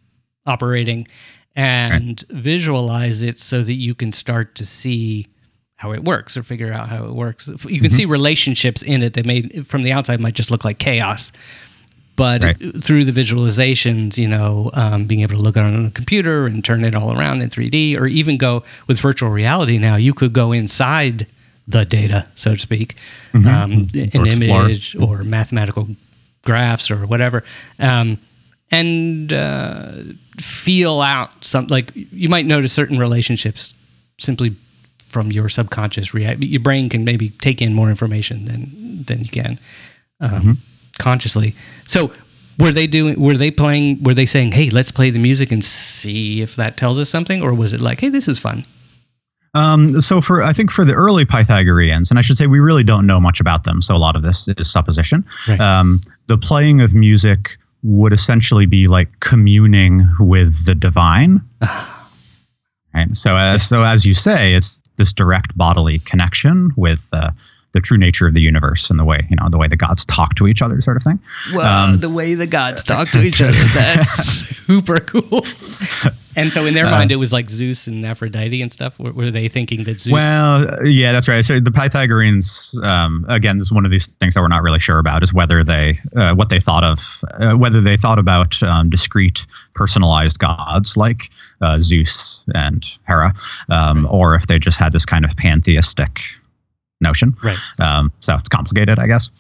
operating, 0.47 1.07
and 1.57 2.25
visualize 2.31 3.23
it 3.23 3.39
so 3.39 3.63
that 3.63 3.75
you 3.75 3.95
can 3.95 4.13
start 4.13 4.55
to 4.57 4.67
see 4.67 5.27
how 5.77 5.93
it 5.93 6.05
works 6.05 6.37
or 6.37 6.43
figure 6.43 6.73
out 6.73 6.89
how 6.89 7.05
it 7.05 7.15
works. 7.15 7.49
You 7.69 7.81
can 7.81 7.91
see 7.91 8.05
relationships 8.05 8.83
in 8.83 9.03
it 9.03 9.15
that 9.15 9.27
may, 9.27 9.43
from 9.65 9.83
the 9.83 9.93
outside, 9.93 10.21
might 10.21 10.35
just 10.35 10.51
look 10.51 10.65
like 10.65 10.79
chaos 10.79 11.33
but 12.17 12.43
Right. 12.45 12.57
through 12.85 13.05
the 13.05 13.13
visualizations, 13.13 14.17
you 14.19 14.29
know, 14.29 14.71
um, 14.75 15.07
being 15.07 15.21
able 15.23 15.37
to 15.37 15.43
look 15.43 15.57
at 15.57 15.65
it 15.67 15.75
on 15.75 15.87
a 15.87 15.91
computer 15.91 16.47
and 16.47 16.65
turn 16.65 16.85
it 16.85 16.95
all 16.95 17.13
around 17.17 17.43
in 17.43 17.49
3D, 17.49 17.97
or 17.97 18.07
even 18.07 18.37
go 18.37 18.63
with 18.87 19.01
virtual 19.01 19.31
reality 19.31 19.79
now, 19.79 19.97
you 19.97 20.15
could 20.15 20.33
go 20.33 20.53
inside 20.53 21.27
the 21.67 21.85
data, 21.85 22.27
so 22.35 22.55
to 22.55 22.61
speak, 22.61 22.97
um, 23.35 23.43
an 23.45 23.89
explore. 23.95 24.65
image 24.65 24.95
or 24.97 25.23
mathematical 25.23 25.89
graphs 26.45 26.91
or 26.91 27.07
whatever, 27.07 27.43
um, 27.81 28.19
and 28.71 29.33
uh, 29.33 29.93
feel 30.41 31.01
out 31.01 31.45
some 31.45 31.67
like 31.69 31.91
you 31.95 32.29
might 32.29 32.45
notice 32.47 32.73
certain 32.73 32.99
relationships 32.99 33.73
simply 34.19 34.55
from 35.09 35.31
your 35.33 35.49
subconscious 35.49 36.13
react. 36.13 36.43
Your 36.43 36.61
brain 36.61 36.89
can 36.89 37.05
maybe 37.05 37.31
take 37.31 37.63
in 37.63 37.73
more 37.73 37.89
information 37.89 38.45
than 38.45 39.05
than 39.07 39.21
you 39.21 39.29
can 39.31 39.59
um, 40.21 40.59
consciously. 40.99 41.55
So 41.85 42.13
were 42.59 42.73
they 42.73 42.87
doing? 42.87 43.21
Were 43.21 43.35
they 43.35 43.51
playing? 43.51 44.03
Were 44.03 44.15
they 44.15 44.27
saying, 44.27 44.53
"Hey, 44.53 44.71
let's 44.71 44.93
play 44.93 45.11
the 45.11 45.19
music 45.19 45.51
and 45.51 45.65
see 45.65 46.41
if 46.41 46.57
that 46.57 46.77
tells 46.77 46.99
us 46.99 47.11
something," 47.11 47.43
or 47.43 47.53
was 47.53 47.73
it 47.73 47.81
like, 47.81 48.01
"Hey, 48.01 48.09
this 48.09 48.29
is 48.29 48.39
fun"? 48.39 48.65
Um, 49.55 50.01
so 50.01 50.21
for 50.21 50.43
I 50.43 50.53
think 50.53 50.71
for 50.71 50.85
the 50.85 50.95
early 50.95 51.25
Pythagoreans, 51.25 52.11
and 52.11 52.19
I 52.19 52.23
should 52.23 52.37
say 52.37 52.47
we 52.47 52.61
really 52.61 52.85
don't 52.85 53.07
know 53.07 53.21
much 53.21 53.41
about 53.41 53.65
them, 53.65 53.81
so 53.81 53.95
a 53.95 53.99
lot 53.99 54.17
of 54.17 54.25
this 54.25 54.49
is 54.49 54.71
supposition. 54.71 55.25
Right. 55.49 55.61
Um, 55.61 56.01
the 56.27 56.39
playing 56.39 56.81
of 56.81 56.95
music 56.95 57.57
would 57.83 58.13
essentially 58.13 58.67
be 58.67 58.89
like 58.89 59.21
communing 59.21 60.09
with 60.19 60.65
the 60.65 60.75
divine. 60.75 61.41
right. 62.95 63.15
So 63.17 63.37
as 63.37 63.67
so 63.67 63.85
as 63.85 64.05
you 64.05 64.15
say, 64.15 64.55
it's 64.55 64.81
this 64.97 65.13
direct 65.13 65.57
bodily 65.57 66.01
connection 66.01 66.71
with 66.77 67.09
uh, 67.13 67.31
the 67.75 67.81
true 67.81 67.99
nature 67.99 68.27
of 68.27 68.33
the 68.33 68.41
universe 68.41 68.89
and 68.89 68.99
the 68.99 69.05
way 69.05 69.27
you 69.29 69.37
know 69.37 69.49
the 69.51 69.59
way 69.59 69.69
the 69.69 69.77
gods 69.77 70.07
talk 70.07 70.35
to 70.37 70.47
each 70.47 70.63
other, 70.63 70.81
sort 70.81 70.97
of 70.97 71.03
thing. 71.03 71.19
Well, 71.55 71.85
Um, 71.85 72.01
the 72.01 72.09
way 72.09 72.35
the 72.35 72.47
gods 72.47 72.83
talk 72.93 73.09
to 73.11 73.21
each 73.21 73.43
other, 73.43 73.53
that's 73.53 74.09
super 74.67 74.99
cool. 75.01 75.43
And 76.37 76.51
so 76.51 76.67
in 76.67 76.75
their 76.75 76.87
mind, 76.87 77.13
it 77.13 77.17
was 77.17 77.33
like 77.33 77.49
Zeus 77.49 77.87
and 77.87 78.05
Aphrodite 78.05 78.61
and 78.61 78.73
stuff. 78.73 78.99
Were, 78.99 79.13
were 79.13 79.31
they 79.31 79.49
thinking 79.49 79.85
that 79.85 80.01
Zeus? 80.01 80.13
Well, 80.13 80.69
uh, 80.69 80.83
yeah, 80.83 81.13
that's 81.13 81.29
right. 81.29 81.45
So 81.45 81.61
the 81.61 81.71
Pythagoreans, 81.71 82.77
um, 82.83 83.25
again, 83.29 83.59
this 83.59 83.69
is 83.69 83.73
one 83.73 83.85
of 83.85 83.93
these 83.93 84.09
things 84.09 84.35
that 84.35 84.41
we're 84.41 84.49
not 84.49 84.63
really 84.63 84.81
sure 84.81 84.99
about, 84.99 85.23
is 85.23 85.33
whether 85.33 85.63
they, 85.63 86.01
uh, 86.17 86.35
what 86.35 86.49
they 86.49 86.59
thought 86.59 86.83
of, 86.83 87.25
uh, 87.35 87.53
whether 87.57 87.81
they 87.81 87.97
thought 87.97 88.19
about 88.19 88.61
um, 88.65 88.91
discrete, 88.91 89.47
personalized 89.75 90.41
gods 90.41 90.97
like 90.97 91.31
uh, 91.61 91.79
Zeus 91.79 92.43
and 92.53 92.85
Hera, 93.07 93.33
um, 93.69 94.09
or 94.11 94.35
if 94.35 94.49
they 94.49 94.59
just 94.59 94.77
had 94.79 94.91
this 94.91 95.07
kind 95.07 95.25
of 95.25 95.37
pantheistic 95.37 96.19
notion. 97.05 97.37
right. 97.45 97.57
Um, 97.79 98.13
so 98.19 98.35
it's 98.35 98.49
complicated, 98.49 98.99
I 98.99 99.07
guess. 99.07 99.31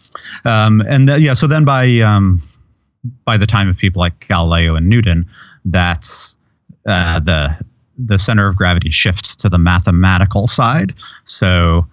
Um, 0.45 0.81
and 0.89 1.09
th- 1.09 1.21
yeah, 1.21 1.35
so 1.35 1.49
then 1.49 1.65
by 1.65 2.01
um, 2.01 2.41
by 3.25 3.37
the 3.37 3.47
time 3.47 3.69
of 3.69 3.77
people 3.77 4.01
like 4.01 4.29
Galileo 4.29 4.77
and 4.77 4.89
Newton, 4.89 5.27
that's 5.65 6.37
uh, 6.87 7.19
the 7.21 7.57
the 7.99 8.19
center 8.19 8.47
of 8.49 8.57
gravity 8.57 8.91
shifts 8.91 9.35
to 9.37 9.49
the 9.49 9.59
mathematical 9.59 10.47
side. 10.47 10.95
So 11.25 11.87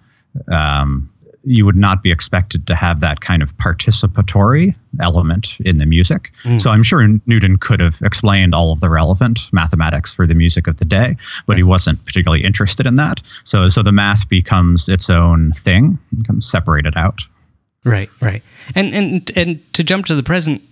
um, 0.50 1.10
you 1.44 1.64
would 1.66 1.76
not 1.76 2.02
be 2.02 2.10
expected 2.12 2.66
to 2.68 2.74
have 2.74 3.00
that 3.00 3.20
kind 3.20 3.42
of 3.42 3.56
participatory 3.58 4.74
element 5.00 5.56
in 5.64 5.78
the 5.78 5.86
music. 5.86 6.32
Mm. 6.44 6.60
So 6.60 6.70
I'm 6.70 6.82
sure 6.82 7.06
Newton 7.26 7.56
could 7.56 7.80
have 7.80 8.00
explained 8.02 8.54
all 8.54 8.72
of 8.72 8.80
the 8.80 8.88
relevant 8.88 9.40
mathematics 9.52 10.14
for 10.14 10.26
the 10.26 10.34
music 10.34 10.66
of 10.66 10.76
the 10.76 10.84
day, 10.84 11.16
but 11.46 11.56
he 11.56 11.62
wasn't 11.62 12.04
particularly 12.04 12.44
interested 12.44 12.86
in 12.86 12.94
that. 12.96 13.20
So 13.44 13.68
so 13.68 13.82
the 13.82 13.92
math 13.92 14.28
becomes 14.28 14.88
its 14.88 15.10
own 15.10 15.52
thing, 15.52 15.98
becomes 16.18 16.48
separated 16.48 16.96
out. 16.96 17.22
Right, 17.84 18.10
right. 18.20 18.42
And 18.76 18.94
and 18.94 19.30
and 19.36 19.72
to 19.74 19.82
jump 19.82 20.06
to 20.06 20.14
the 20.14 20.22
present, 20.22 20.62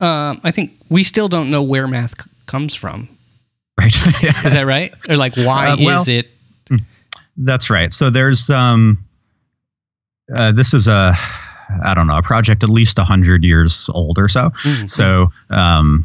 um, 0.00 0.40
I 0.44 0.50
think 0.52 0.72
we 0.88 1.02
still 1.02 1.28
don't 1.28 1.50
know 1.50 1.62
where 1.62 1.88
math 1.88 2.20
c- 2.22 2.30
comes 2.46 2.74
from. 2.74 3.08
Right? 3.78 3.92
Is 4.44 4.52
that 4.52 4.66
right? 4.66 4.92
Or 5.08 5.16
like, 5.16 5.34
why 5.36 5.70
Uh, 5.70 5.76
well- 5.80 6.02
is 6.02 6.08
it? 6.08 6.28
That's 7.38 7.70
right. 7.70 7.92
So 7.92 8.10
there's 8.10 8.50
um, 8.50 8.98
uh, 10.34 10.52
this 10.52 10.74
is 10.74 10.88
a 10.88 11.14
I 11.84 11.94
don't 11.94 12.06
know, 12.06 12.18
a 12.18 12.22
project 12.22 12.62
at 12.62 12.68
least 12.68 12.98
100 12.98 13.44
years 13.44 13.88
old 13.94 14.18
or 14.18 14.28
so. 14.28 14.50
Mhm. 14.62 14.90
So 14.90 15.28
um, 15.50 16.04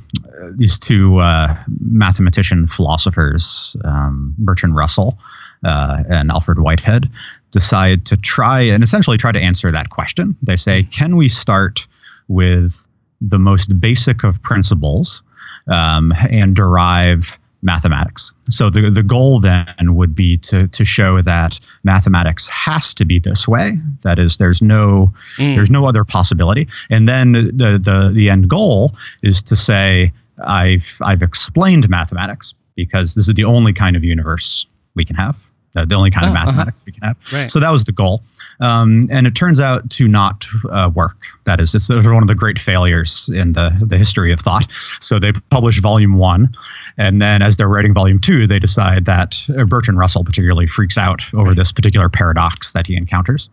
these 0.56 0.80
two 0.80 1.18
uh, 1.18 1.58
mathematician 1.82 2.68
philosophers, 2.68 3.76
um, 3.84 4.34
Bertrand 4.38 4.76
Russell 4.76 5.20
uh, 5.66 6.04
and 6.10 6.32
Alfred 6.32 6.60
Whitehead, 6.60 7.10
decide 7.52 8.06
to 8.06 8.18
try 8.18 8.62
and 8.62 8.84
essentially 8.84 9.18
try 9.18 9.32
to 9.32 9.40
answer 9.40 9.72
that 9.72 9.90
question. 9.90 10.36
They 10.42 10.56
say, 10.56 10.84
can 10.84 11.16
we 11.18 11.30
start 11.30 11.88
with 12.28 12.88
the 13.20 13.40
most 13.40 13.80
basic 13.80 14.24
of 14.24 14.42
principles 14.44 15.24
um, 15.68 16.14
and 16.30 16.56
derive 16.56 17.38
mathematics? 17.68 18.34
So 18.50 18.72
the, 18.72 18.90
the 18.90 19.04
goal 19.04 19.40
then 19.40 19.96
would 19.96 20.16
be 20.16 20.38
to, 20.38 20.68
to 20.70 20.84
show 20.84 21.22
that 21.22 21.60
mathematics 21.84 22.48
has 22.48 22.94
to 22.96 23.06
be 23.06 23.20
this 23.20 23.48
way. 23.48 23.78
That 24.02 24.18
is, 24.18 24.38
there's 24.38 24.62
no 24.62 25.14
Mm. 25.38 25.56
there's 25.56 25.70
no 25.70 25.86
other 25.86 26.04
possibility. 26.04 26.68
And 26.90 27.08
then 27.08 27.34
the 27.34 27.80
the 27.84 28.12
the 28.14 28.30
end 28.30 28.50
goal 28.50 28.96
is 29.22 29.44
to 29.44 29.56
say 29.56 30.12
I've 30.46 30.98
I've 31.02 31.22
explained 31.22 31.88
mathematics 31.90 32.56
because 32.76 33.16
this 33.16 33.28
is 33.28 33.34
the 33.36 33.44
only 33.44 33.74
kind 33.74 33.96
of 33.96 34.04
universe 34.04 34.66
we 34.96 35.06
can 35.06 35.16
have. 35.16 35.47
Uh, 35.78 35.86
The 35.86 35.96
only 35.96 36.12
kind 36.12 36.26
Oh, 36.26 36.30
of 36.30 36.36
uh-huh. 36.36 36.46
mathematics 36.46 36.84
we 36.86 36.92
can 36.92 37.04
have. 37.04 37.18
Right. 37.32 37.52
So 37.52 37.60
that 37.60 37.70
was 37.70 37.84
the 37.84 37.92
goal, 37.92 38.24
um, 38.60 39.08
and 39.12 39.28
it 39.28 39.36
turns 39.36 39.60
out 39.60 39.90
to 39.92 40.08
not 40.08 40.46
uh, 40.70 40.90
work. 40.94 41.18
That 41.46 41.60
is, 41.60 41.74
it's 41.76 41.90
one 41.90 42.22
of 42.22 42.28
the 42.28 42.36
great 42.36 42.60
failures 42.60 43.30
in 43.34 43.54
the 43.54 43.72
the 43.82 43.98
history 43.98 44.32
of 44.34 44.40
thought. 44.40 44.72
So 45.00 45.20
they 45.20 45.32
published 45.50 45.82
volume 45.82 46.18
one, 46.18 46.50
and 46.98 47.22
then 47.22 47.42
as 47.42 47.58
they're 47.58 47.70
writing 47.70 47.94
volume 47.94 48.20
two, 48.20 48.48
they 48.48 48.60
decide 48.60 49.06
that 49.06 49.46
uh, 49.58 49.64
Bertrand 49.66 50.00
Russell 50.00 50.24
particularly 50.24 50.68
freaks 50.68 50.98
out 50.98 51.22
over 51.36 51.54
this 51.54 51.72
particular 51.72 52.10
paradox 52.10 52.74
that 52.74 52.88
he 52.88 52.96
encounters, 52.96 53.50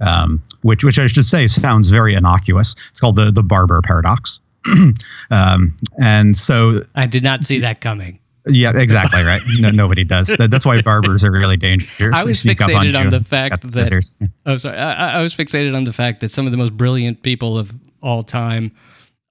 um, 0.00 0.42
which 0.62 0.84
which 0.84 0.98
I 0.98 1.06
should 1.06 1.24
say 1.26 1.46
sounds 1.46 1.90
very 1.90 2.14
innocuous. 2.14 2.74
It's 2.90 3.00
called 3.00 3.16
the 3.16 3.30
the 3.30 3.42
Barber 3.42 3.80
paradox. 3.82 4.40
um, 5.30 5.76
and 5.98 6.36
so 6.36 6.80
I 6.94 7.06
did 7.06 7.22
not 7.22 7.44
see 7.44 7.60
that 7.60 7.80
coming. 7.80 8.18
Yeah, 8.46 8.72
exactly 8.76 9.22
right. 9.22 9.42
No, 9.60 9.70
nobody 9.70 10.04
does. 10.04 10.28
That, 10.28 10.50
that's 10.50 10.64
why 10.66 10.80
barbers 10.82 11.24
are 11.24 11.30
really 11.32 11.56
dangerous. 11.56 12.10
I 12.14 12.24
was 12.24 12.42
fixated 12.42 12.92
you 12.92 12.98
on 12.98 13.08
the 13.10 13.20
fact 13.20 13.62
that- 13.62 13.72
scissors. 13.72 14.16
Oh, 14.46 14.56
sorry. 14.56 14.78
I, 14.78 15.18
I 15.18 15.22
was 15.22 15.34
fixated 15.34 15.74
on 15.76 15.84
the 15.84 15.92
fact 15.92 16.20
that 16.20 16.30
some 16.30 16.46
of 16.46 16.52
the 16.52 16.58
most 16.58 16.76
brilliant 16.76 17.22
people 17.22 17.58
of 17.58 17.72
all 18.02 18.22
time 18.22 18.72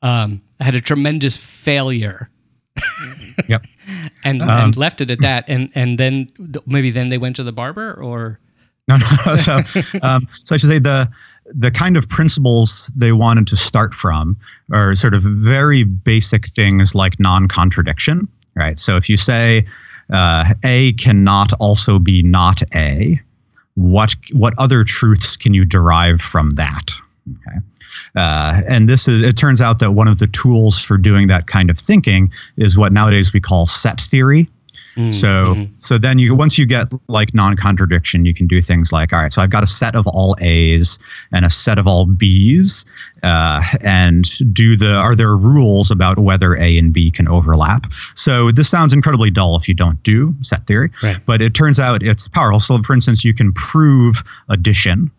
um, 0.02 0.41
had 0.60 0.76
a 0.76 0.82
tremendous 0.82 1.38
failure. 1.38 2.30
Yep. 3.48 3.65
And, 4.24 4.41
Um, 4.41 4.50
and 4.50 4.78
left 4.78 5.00
it 5.00 5.12
at 5.12 5.22
that, 5.22 5.46
and 5.48 5.70
and 5.76 6.00
then 6.00 6.28
maybe 6.65 6.89
then 6.89 7.10
they 7.10 7.20
went 7.20 7.36
to 7.36 7.43
the 7.43 7.52
barber, 7.52 7.93
or 7.93 8.39
No, 8.88 8.98
no. 8.98 9.36
So, 9.36 9.62
um, 10.02 10.28
so 10.43 10.56
I 10.56 10.58
should 10.58 10.70
say 10.70 10.80
the 10.80 11.08
the 11.46 11.70
kind 11.70 11.98
of 11.98 12.10
principles 12.10 12.91
they 12.96 13.12
wanted 13.12 13.46
to 13.48 13.56
start 13.56 13.93
from 13.93 14.36
are 14.74 14.96
sort 14.96 15.13
of 15.13 15.22
very 15.24 15.84
basic 15.84 16.48
things 16.48 16.96
like 16.96 17.20
non-contradiction, 17.20 18.28
right? 18.58 18.78
So 18.80 18.98
if 18.98 19.10
you 19.10 19.17
say 19.17 19.65
uh, 20.12 20.54
A 20.63 20.93
cannot 20.93 21.54
also 21.54 22.00
be 22.00 22.24
not 22.24 22.62
A, 22.76 23.22
what 23.76 24.15
what 24.34 24.54
other 24.58 24.84
truths 24.84 25.38
can 25.38 25.54
you 25.54 25.63
derive 25.63 26.20
from 26.20 26.52
that? 26.52 26.91
Okay. 27.30 27.58
Uh, 28.15 28.62
and 28.67 28.89
this 28.89 29.08
is 29.08 29.22
it 29.22 29.38
turns 29.38 29.62
out 29.62 29.80
that 29.80 29.91
one 29.91 30.08
of 30.08 30.20
the 30.20 30.28
tools 30.28 30.80
for 30.80 30.98
doing 30.98 31.28
that 31.28 31.48
kind 31.48 31.70
of 31.70 31.78
thinking 31.78 32.32
is 32.58 32.78
what 32.78 32.91
nowadays 32.91 33.34
we 33.34 33.39
call 33.39 33.67
set 33.67 34.02
theory. 34.02 34.48
Mm, 34.97 35.13
So 35.13 35.27
mhm. 35.55 35.69
so 35.79 35.97
then 35.99 36.17
you 36.17 36.33
once 36.33 36.57
you 36.57 36.65
get 36.65 36.88
like 37.07 37.33
non-contradiction, 37.33 38.25
you 38.25 38.33
can 38.33 38.47
do 38.47 38.62
things 38.62 38.91
like, 38.91 39.13
all 39.13 39.19
right, 39.21 39.31
so 39.31 39.41
I've 39.43 39.51
got 39.51 39.62
a 39.63 39.67
set 39.67 39.95
of 39.95 40.07
all 40.07 40.36
A's 40.41 40.97
and 41.31 41.45
a 41.45 41.49
set 41.49 41.77
of 41.77 41.86
all 41.86 42.05
B's, 42.05 42.83
uh, 43.21 43.62
and 43.81 44.25
do 44.53 44.75
the 44.75 44.93
are 44.95 45.15
there 45.15 45.36
rules 45.38 45.91
about 45.91 46.17
whether 46.17 46.55
A 46.55 46.77
and 46.79 46.91
B 46.91 47.12
can 47.12 47.27
overlap? 47.27 47.91
So 48.15 48.51
this 48.51 48.69
sounds 48.69 48.91
incredibly 48.91 49.29
dull 49.29 49.55
if 49.55 49.67
you 49.67 49.75
don't 49.75 50.01
do 50.03 50.33
set 50.41 50.65
theory, 50.65 50.89
Right. 51.03 51.17
but 51.27 51.41
it 51.41 51.53
turns 51.53 51.79
out 51.79 52.01
it's 52.01 52.27
powerful. 52.27 52.60
So 52.60 52.81
for 52.81 52.93
instance, 52.93 53.23
you 53.23 53.33
can 53.36 53.53
prove 53.53 54.23
addition 54.49 55.12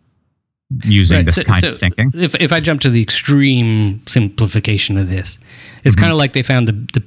using 0.85 1.19
Right, 1.19 1.25
this 1.27 1.37
so- 1.37 1.45
kind 1.45 1.61
so 1.61 1.71
of 1.71 1.79
thinking. 1.79 2.11
If 2.15 2.35
if 2.41 2.53
I 2.53 2.59
jump 2.61 2.81
to 2.83 2.91
the 2.91 3.01
extreme 3.01 4.03
simplification 4.07 4.99
of 4.99 5.09
this, 5.09 5.39
it's 5.85 5.95
Mm-hmm. 5.95 6.01
kind 6.03 6.13
of 6.13 6.19
like 6.19 6.33
they 6.33 6.43
found 6.43 6.67
the, 6.67 6.73
the 6.95 7.03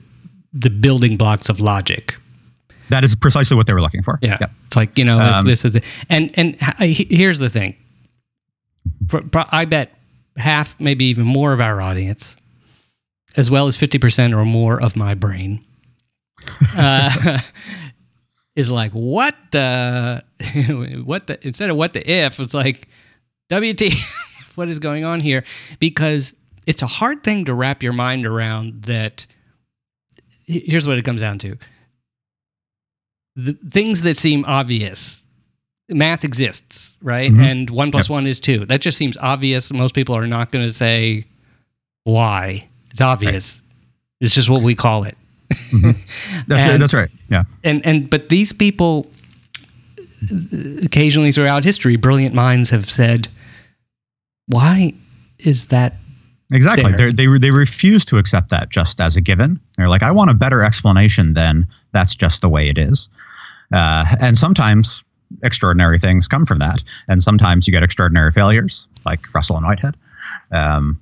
the 0.53 0.69
building 0.69 1.15
blocks 1.17 1.47
of 1.49 1.59
logic. 1.61 2.15
That 2.91 3.03
is 3.03 3.15
precisely 3.15 3.57
what 3.57 3.67
they 3.67 3.73
were 3.73 3.81
looking 3.81 4.03
for. 4.03 4.19
Yeah. 4.21 4.37
It's 4.67 4.75
like, 4.75 4.97
you 4.97 5.05
know, 5.05 5.19
if 5.19 5.33
Um, 5.33 5.45
this 5.45 5.65
is 5.65 5.75
it. 5.75 5.83
And 6.09 6.31
and 6.37 6.55
here's 6.79 7.39
the 7.39 7.49
thing. 7.49 7.75
I 9.33 9.65
bet 9.65 9.93
half, 10.37 10.79
maybe 10.79 11.05
even 11.05 11.25
more 11.25 11.53
of 11.53 11.59
our 11.59 11.81
audience, 11.81 12.35
as 13.35 13.49
well 13.51 13.67
as 13.67 13.77
50% 13.77 14.33
or 14.35 14.45
more 14.45 14.81
of 14.81 14.95
my 14.95 15.13
brain, 15.13 15.63
uh, 16.77 17.39
is 18.55 18.71
like, 18.71 18.91
what 18.91 19.35
the, 19.51 20.23
what 21.05 21.27
the, 21.27 21.45
instead 21.45 21.69
of 21.69 21.75
what 21.77 21.93
the 21.93 22.09
if, 22.09 22.39
it's 22.39 22.53
like, 22.53 22.87
WT, 23.49 23.81
what 24.55 24.69
is 24.69 24.79
going 24.79 25.03
on 25.03 25.19
here? 25.19 25.43
Because 25.79 26.33
it's 26.65 26.81
a 26.81 26.87
hard 26.87 27.23
thing 27.23 27.45
to 27.45 27.53
wrap 27.53 27.83
your 27.83 27.93
mind 27.93 28.25
around 28.25 28.83
that. 28.83 29.25
Here's 30.45 30.87
what 30.87 30.97
it 30.97 31.05
comes 31.05 31.21
down 31.21 31.37
to 31.39 31.57
the 33.35 33.53
things 33.53 34.01
that 34.03 34.17
seem 34.17 34.43
obvious. 34.45 35.21
Math 35.89 36.23
exists, 36.23 36.95
right? 37.01 37.29
Mhm. 37.29 37.43
And 37.43 37.69
one 37.69 37.91
plus 37.91 38.09
one 38.09 38.25
is 38.25 38.39
two. 38.39 38.65
That 38.65 38.79
just 38.81 38.97
seems 38.97 39.17
obvious. 39.17 39.73
Most 39.73 39.93
people 39.93 40.15
are 40.15 40.25
not 40.27 40.51
going 40.51 40.65
to 40.65 40.73
say 40.73 41.25
why. 42.05 42.67
It's 42.91 43.01
obvious. 43.01 43.61
It's 44.21 44.33
just 44.35 44.49
what 44.49 44.61
we 44.61 44.73
call 44.75 45.03
it. 45.03 45.17
That's 46.47 46.67
And- 46.67 46.81
that's 46.81 46.93
right. 46.93 47.09
Yeah. 47.29 47.43
and 47.63 47.85
and 47.85 48.09
but 48.09 48.29
these 48.29 48.53
people 48.53 49.07
occasionally 50.85 51.31
throughout 51.31 51.63
history 51.63 51.95
brilliant 51.95 52.33
minds 52.35 52.69
have 52.69 52.89
said 52.89 53.27
why 54.47 54.93
is 55.39 55.65
that 55.67 55.95
Exactly. 56.51 56.91
They're, 56.91 57.11
they 57.11 57.27
they 57.37 57.51
refuse 57.51 58.03
to 58.05 58.17
accept 58.17 58.49
that 58.49 58.69
just 58.69 58.99
as 58.99 59.15
a 59.15 59.21
given. 59.21 59.59
They're 59.77 59.89
like, 59.89 60.03
I 60.03 60.11
want 60.11 60.29
a 60.29 60.33
better 60.33 60.61
explanation 60.61 61.33
than 61.33 61.67
that's 61.93 62.13
just 62.13 62.41
the 62.41 62.49
way 62.49 62.67
it 62.67 62.77
is. 62.77 63.07
Uh, 63.73 64.05
and 64.19 64.37
sometimes 64.37 65.03
extraordinary 65.43 65.97
things 65.97 66.27
come 66.27 66.45
from 66.45 66.59
that, 66.59 66.83
and 67.07 67.23
sometimes 67.23 67.67
you 67.67 67.71
get 67.71 67.83
extraordinary 67.83 68.31
failures, 68.31 68.87
like 69.05 69.33
Russell 69.33 69.55
and 69.55 69.65
Whitehead. 69.65 69.95
Um, 70.51 70.99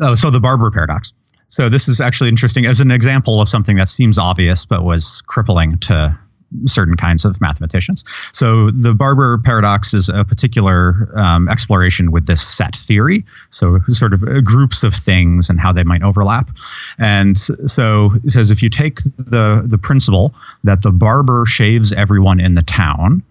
oh, 0.00 0.14
so 0.14 0.30
the 0.30 0.40
Barber 0.40 0.70
paradox. 0.70 1.12
So 1.48 1.70
this 1.70 1.88
is 1.88 2.00
actually 2.00 2.28
interesting 2.28 2.66
as 2.66 2.80
an 2.80 2.90
example 2.90 3.40
of 3.40 3.48
something 3.48 3.76
that 3.76 3.88
seems 3.88 4.18
obvious 4.18 4.66
but 4.66 4.84
was 4.84 5.22
crippling 5.22 5.78
to 5.78 6.18
certain 6.66 6.96
kinds 6.96 7.24
of 7.24 7.40
mathematicians. 7.40 8.04
So 8.32 8.70
the 8.70 8.94
Barber 8.94 9.38
paradox 9.38 9.92
is 9.94 10.08
a 10.08 10.24
particular 10.24 11.10
um, 11.16 11.48
exploration 11.48 12.10
with 12.10 12.26
this 12.26 12.46
set 12.46 12.74
theory. 12.74 13.24
So 13.50 13.80
sort 13.88 14.12
of 14.12 14.22
uh, 14.22 14.40
groups 14.40 14.82
of 14.82 14.94
things 14.94 15.50
and 15.50 15.58
how 15.60 15.72
they 15.72 15.84
might 15.84 16.02
overlap. 16.02 16.50
And 16.98 17.36
so 17.36 18.12
it 18.24 18.30
says 18.30 18.50
if 18.50 18.62
you 18.62 18.70
take 18.70 19.00
the 19.16 19.62
the 19.64 19.78
principle 19.78 20.34
that 20.64 20.82
the 20.82 20.92
barber 20.92 21.46
shaves 21.46 21.92
everyone 21.92 22.40
in 22.40 22.54
the 22.54 22.62
town, 22.62 23.22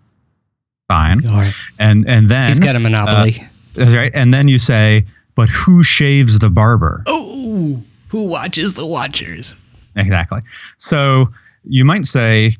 fine, 0.87 1.27
all 1.27 1.37
right 1.37 1.53
and 1.79 2.07
and 2.09 2.29
then 2.29 2.49
he's 2.49 2.59
got 2.59 2.75
a 2.75 2.79
monopoly 2.79 3.37
that's 3.73 3.93
right, 3.93 4.11
and 4.13 4.33
then 4.33 4.47
you 4.47 4.57
say, 4.57 5.05
but 5.35 5.49
who 5.49 5.83
shaves 5.83 6.39
the 6.39 6.49
barber? 6.49 7.03
oh 7.07 7.81
who 8.09 8.23
watches 8.23 8.75
the 8.75 8.85
watchers 8.85 9.55
Exactly. 9.95 10.41
So 10.77 11.27
you 11.67 11.85
might 11.85 12.05
say, 12.05 12.57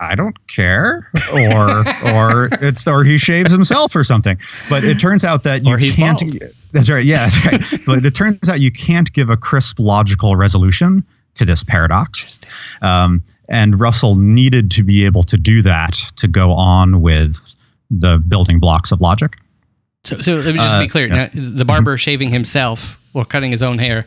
I 0.00 0.14
don't 0.14 0.36
care, 0.48 1.08
or 1.52 1.84
or 2.14 2.48
it's 2.62 2.86
or 2.86 3.04
he 3.04 3.18
shaves 3.18 3.50
himself 3.52 3.94
or 3.94 4.02
something. 4.04 4.38
But 4.68 4.82
it 4.84 4.98
turns 4.98 5.24
out 5.24 5.42
that 5.44 5.64
you 5.64 5.76
can't. 5.92 6.18
bald. 6.18 6.42
That's 6.72 6.88
right. 6.88 7.04
Yeah, 7.04 7.28
that's 7.28 7.46
right. 7.46 7.80
so 7.82 7.92
it 7.94 8.14
turns 8.14 8.48
out 8.48 8.60
you 8.60 8.70
can't 8.72 9.12
give 9.12 9.28
a 9.30 9.36
crisp 9.36 9.78
logical 9.78 10.36
resolution 10.36 11.04
to 11.34 11.44
this 11.44 11.62
paradox. 11.62 12.38
Um, 12.82 13.22
and 13.48 13.78
Russell 13.78 14.14
needed 14.16 14.70
to 14.72 14.82
be 14.84 15.04
able 15.04 15.22
to 15.24 15.36
do 15.36 15.60
that 15.62 15.92
to 16.16 16.28
go 16.28 16.52
on 16.52 17.02
with 17.02 17.54
the 17.90 18.18
building 18.18 18.58
blocks 18.60 18.92
of 18.92 19.00
logic. 19.00 19.36
so, 20.04 20.16
so 20.18 20.36
let 20.36 20.46
me 20.46 20.54
just 20.54 20.76
Uh, 20.76 20.80
be 20.80 20.88
clear 20.88 21.08
yeah. 21.08 21.14
now 21.14 21.28
the 21.34 21.64
barber 21.64 21.96
shaving 21.96 22.30
himself 22.30 22.98
or 23.14 23.24
cutting 23.24 23.50
his 23.50 23.62
own 23.62 23.78
hair 23.78 24.04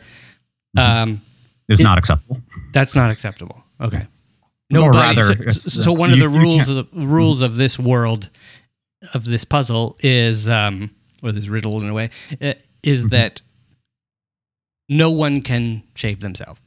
um, 0.76 1.20
Is 1.68 1.80
It- 1.80 1.84
not 1.84 1.98
acceptable. 1.98 2.40
that's 2.72 2.94
not 2.96 3.10
acceptable 3.10 3.62
okay 3.80 4.06
Nobody. 4.80 4.98
rather, 5.20 5.52
so, 5.52 5.80
so 5.82 5.92
one 5.92 6.12
of 6.12 6.18
the 6.18 6.24
you 6.28 6.30
rules 6.40 6.66
can't- 6.66 6.78
of 6.78 6.90
the 6.92 7.06
rules 7.06 7.42
of 7.42 7.56
this 7.56 7.78
world 7.78 8.30
of 9.14 9.24
this 9.26 9.44
puzzle 9.44 9.96
is 10.00 10.48
um 10.48 10.90
or 11.22 11.32
this 11.32 11.48
riddle 11.48 11.80
in 11.82 11.88
a 11.88 11.94
way 11.94 12.10
uh, 12.42 12.54
is 12.82 13.02
Mm-hmm. 13.06 13.08
that 13.16 13.42
no 14.88 15.10
one 15.10 15.40
can 15.40 15.82
shave 15.94 16.20
themselves 16.20 16.60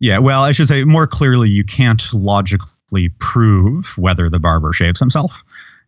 Yeah, 0.00 0.18
well, 0.18 0.42
I 0.42 0.52
should 0.52 0.68
say 0.68 0.84
more 0.84 1.06
clearly, 1.06 1.48
you 1.48 1.64
can't 1.64 2.02
logically 2.12 3.08
prove 3.20 3.96
whether 3.96 4.28
the 4.28 4.38
barber 4.38 4.72
shaves 4.72 4.98
himself. 5.00 5.42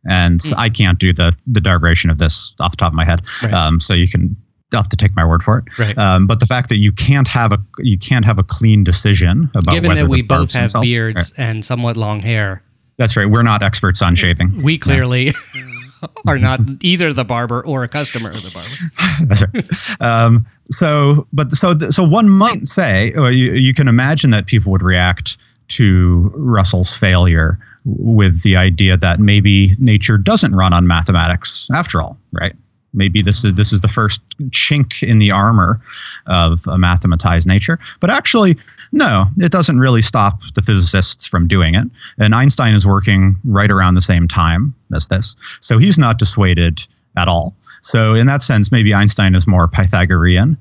And 0.07 0.41
Hmm. 0.43 0.55
I 0.57 0.69
can't 0.69 0.99
do 0.99 1.13
the, 1.13 1.33
the 1.47 1.61
derivation 1.61 2.11
of 2.11 2.19
this 2.19 2.55
off 2.61 2.73
the 2.73 2.77
top 2.77 2.93
of 2.93 2.95
my 2.95 3.05
head. 3.05 3.21
Right. 3.43 3.53
Um, 3.55 3.81
so 3.81 3.93
you 3.95 4.07
can 4.09 4.37
have 4.77 4.89
to 4.91 4.97
take 4.97 5.15
my 5.17 5.25
word 5.25 5.43
for 5.43 5.59
it. 5.59 5.79
Right. 5.79 5.97
Um, 5.99 6.27
but 6.27 6.41
the 6.41 6.47
fact 6.47 6.69
that 6.71 6.79
you 6.79 6.93
can't 6.93 7.29
have 7.29 7.53
a 7.53 7.59
you 7.79 7.99
can't 7.99 8.25
have 8.25 8.39
a 8.39 8.43
clean 8.43 8.85
decision 8.85 9.51
about 9.55 9.75
Given 9.75 9.95
that 9.95 10.09
we 10.09 10.23
both 10.23 10.53
have 10.53 10.63
themselves- 10.73 10.85
beards 10.87 11.33
Right. 11.39 11.47
and 11.49 11.65
somewhat 11.65 11.97
long 11.97 12.21
hair, 12.23 12.63
That's 12.97 13.17
right. 13.17 13.29
We're 13.29 13.43
not 13.43 13.63
experts 13.63 14.03
on 14.03 14.15
shaving. 14.15 14.63
we 14.63 14.79
clearly 14.79 15.33
are 16.27 16.39
not 16.39 16.61
either 16.83 17.13
the 17.13 17.25
barber 17.25 17.65
or 17.65 17.83
a 17.85 17.89
customer 17.89 18.29
of 18.31 18.43
the 18.43 18.51
barber. 18.53 19.25
That's 19.35 19.43
right. 19.43 20.01
Um, 20.01 20.47
so, 20.71 21.27
but 21.33 21.53
so 21.53 21.79
so 21.91 22.03
one 22.07 22.29
might 22.29 22.67
say, 22.67 23.13
or 23.17 23.31
you, 23.31 23.53
you 23.53 23.73
can 23.75 23.89
imagine 23.89 24.31
that 24.31 24.47
people 24.47 24.71
would 24.73 24.83
react 24.83 25.37
to 25.69 26.31
Russell's 26.37 26.95
failure 26.95 27.59
with 27.87 28.43
the 28.43 28.57
idea 28.57 28.97
that 28.97 29.19
maybe 29.21 29.75
nature 29.79 30.17
doesn't 30.19 30.55
run 30.55 30.73
on 30.73 30.87
mathematics 30.87 31.69
after 31.73 32.01
all, 32.03 32.19
right? 32.33 32.55
Maybe 32.95 33.21
this 33.21 33.45
is 33.45 33.55
this 33.55 33.73
is 33.73 33.81
the 33.81 33.89
first 33.89 34.23
chink 34.51 35.03
in 35.03 35.19
the 35.19 35.31
armor 35.31 35.81
of 36.27 36.67
a 36.67 36.79
mathematized 36.79 37.47
nature, 37.47 37.79
but 38.01 38.11
actually, 38.11 38.57
no, 38.93 39.27
it 39.39 39.53
doesn't 39.53 39.81
really 39.81 40.03
stop 40.03 40.43
the 40.55 40.63
physicists 40.63 41.27
from 41.27 41.49
doing 41.49 41.75
it. 41.75 41.87
And 42.19 42.35
Einstein 42.35 42.75
is 42.75 42.87
working 42.87 43.37
right 43.45 43.71
around 43.71 43.95
the 43.95 44.03
same 44.03 44.29
time 44.29 44.75
as 44.95 45.09
this, 45.09 45.37
so 45.61 45.79
he's 45.79 45.99
not 45.99 46.19
dissuaded 46.19 46.87
at 47.17 47.29
all. 47.29 47.55
So 47.83 48.15
in 48.15 48.27
that 48.29 48.43
sense, 48.43 48.73
maybe 48.73 48.95
Einstein 48.95 49.35
is 49.35 49.47
more 49.47 49.69
Pythagorean 49.69 50.57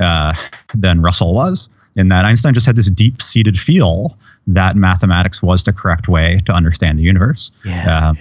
uh, 0.00 0.32
than 0.74 1.02
Russell 1.02 1.34
was, 1.34 1.68
in 1.96 2.06
that 2.06 2.24
Einstein 2.24 2.54
just 2.54 2.66
had 2.66 2.76
this 2.76 2.88
deep-seated 2.88 3.58
feel 3.58 4.16
that 4.46 4.76
mathematics 4.76 5.42
was 5.42 5.64
the 5.64 5.72
correct 5.72 6.06
way 6.08 6.40
to 6.46 6.52
understand 6.52 6.98
the 6.98 7.02
universe. 7.02 7.50
Yeah. 7.64 8.10
Um, 8.10 8.18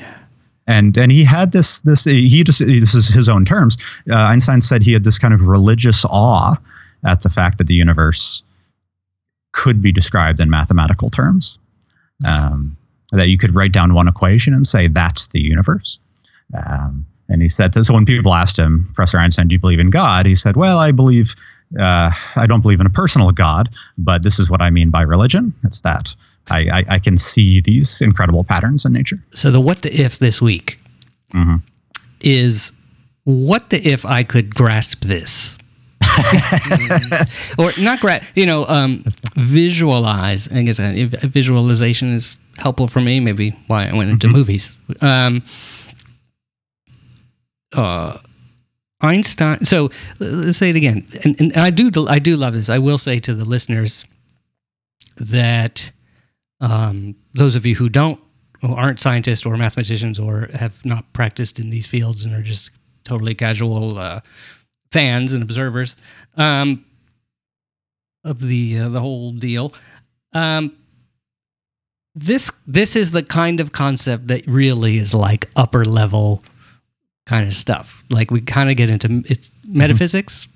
and 0.67 0.97
and 0.97 1.11
he 1.11 1.23
had 1.23 1.51
this 1.51 1.81
this 1.81 2.03
he 2.03 2.43
just 2.43 2.59
this 2.59 2.93
is 2.93 3.07
his 3.07 3.29
own 3.29 3.45
terms. 3.45 3.77
Uh, 4.09 4.15
Einstein 4.15 4.61
said 4.61 4.83
he 4.83 4.93
had 4.93 5.03
this 5.03 5.17
kind 5.17 5.33
of 5.33 5.47
religious 5.47 6.05
awe 6.05 6.55
at 7.05 7.21
the 7.23 7.29
fact 7.29 7.57
that 7.57 7.67
the 7.67 7.75
universe 7.75 8.43
could 9.53 9.81
be 9.81 9.91
described 9.91 10.39
in 10.39 10.49
mathematical 10.49 11.09
terms. 11.09 11.59
Um, 12.25 12.77
that 13.11 13.29
you 13.29 13.37
could 13.37 13.55
write 13.55 13.71
down 13.71 13.93
one 13.93 14.07
equation 14.07 14.53
and 14.53 14.65
say 14.67 14.87
that's 14.87 15.27
the 15.27 15.41
universe. 15.41 15.99
Um, 16.53 17.05
and 17.29 17.41
he 17.41 17.47
said, 17.47 17.73
so 17.73 17.93
when 17.93 18.05
people 18.05 18.33
asked 18.33 18.57
him, 18.57 18.85
Professor 18.93 19.17
Einstein, 19.17 19.47
do 19.47 19.53
you 19.55 19.59
believe 19.59 19.79
in 19.79 19.89
God? 19.89 20.25
He 20.25 20.35
said, 20.35 20.55
well, 20.55 20.77
I 20.77 20.91
believe, 20.91 21.35
uh, 21.79 22.11
I 22.35 22.45
don't 22.47 22.61
believe 22.61 22.79
in 22.79 22.85
a 22.85 22.91
personal 22.91 23.31
God, 23.31 23.69
but 23.97 24.23
this 24.23 24.39
is 24.39 24.49
what 24.49 24.61
I 24.61 24.69
mean 24.69 24.89
by 24.89 25.01
religion. 25.01 25.53
It's 25.63 25.81
that 25.81 26.15
I, 26.49 26.59
I, 26.79 26.83
I 26.95 26.99
can 26.99 27.17
see 27.17 27.61
these 27.61 28.01
incredible 28.01 28.43
patterns 28.43 28.85
in 28.85 28.93
nature. 28.93 29.19
So 29.33 29.51
the 29.51 29.59
what 29.61 29.81
the 29.81 29.89
if 30.01 30.17
this 30.19 30.41
week 30.41 30.77
Mhm. 31.33 31.61
is 32.21 32.71
what 33.25 33.69
the 33.69 33.85
if 33.87 34.05
I 34.05 34.23
could 34.23 34.55
grasp 34.55 35.01
this. 35.03 35.57
or 37.57 37.71
not 37.79 37.99
grasp, 37.99 38.31
you 38.35 38.45
know, 38.45 38.65
um, 38.67 39.03
visualize. 39.35 40.47
I 40.51 40.63
guess 40.63 40.79
uh, 40.79 40.93
visualization 41.23 42.13
is 42.13 42.37
helpful 42.57 42.87
for 42.87 43.01
me. 43.01 43.19
Maybe 43.19 43.51
why 43.67 43.87
I 43.89 43.93
went 43.93 44.09
into 44.09 44.27
movies. 44.29 44.71
Um, 45.01 45.43
uh, 47.75 48.17
Einstein. 49.01 49.63
So 49.65 49.89
let's 50.19 50.57
say 50.57 50.69
it 50.71 50.75
again, 50.75 51.05
and, 51.23 51.39
and 51.39 51.55
I 51.57 51.69
do 51.69 51.91
I 52.07 52.19
do 52.19 52.35
love 52.35 52.53
this. 52.53 52.69
I 52.69 52.79
will 52.79 52.97
say 52.97 53.19
to 53.19 53.33
the 53.33 53.45
listeners 53.45 54.05
that 55.17 55.91
um, 56.61 57.15
those 57.33 57.55
of 57.55 57.65
you 57.65 57.75
who 57.75 57.89
don't 57.89 58.19
who 58.61 58.73
aren't 58.73 58.99
scientists 58.99 59.45
or 59.45 59.55
mathematicians 59.57 60.19
or 60.19 60.49
have 60.53 60.83
not 60.83 61.11
practiced 61.13 61.59
in 61.59 61.69
these 61.69 61.85
fields 61.85 62.25
and 62.25 62.33
are 62.33 62.41
just 62.41 62.71
totally 63.03 63.35
casual 63.35 63.99
uh, 63.99 64.19
fans 64.91 65.33
and 65.33 65.43
observers 65.43 65.95
um, 66.37 66.83
of 68.23 68.41
the 68.41 68.79
uh, 68.79 68.89
the 68.89 68.99
whole 68.99 69.31
deal. 69.31 69.73
Um, 70.33 70.75
this 72.15 72.51
this 72.65 72.95
is 72.95 73.11
the 73.11 73.23
kind 73.23 73.59
of 73.59 73.71
concept 73.71 74.27
that 74.27 74.45
really 74.47 74.97
is 74.97 75.13
like 75.13 75.49
upper 75.55 75.85
level 75.85 76.41
kind 77.27 77.47
of 77.47 77.53
stuff. 77.53 78.03
Like 78.09 78.31
we 78.31 78.41
kind 78.41 78.69
of 78.71 78.75
get 78.75 78.89
into 78.89 79.21
it's 79.29 79.51
metaphysics. 79.69 80.47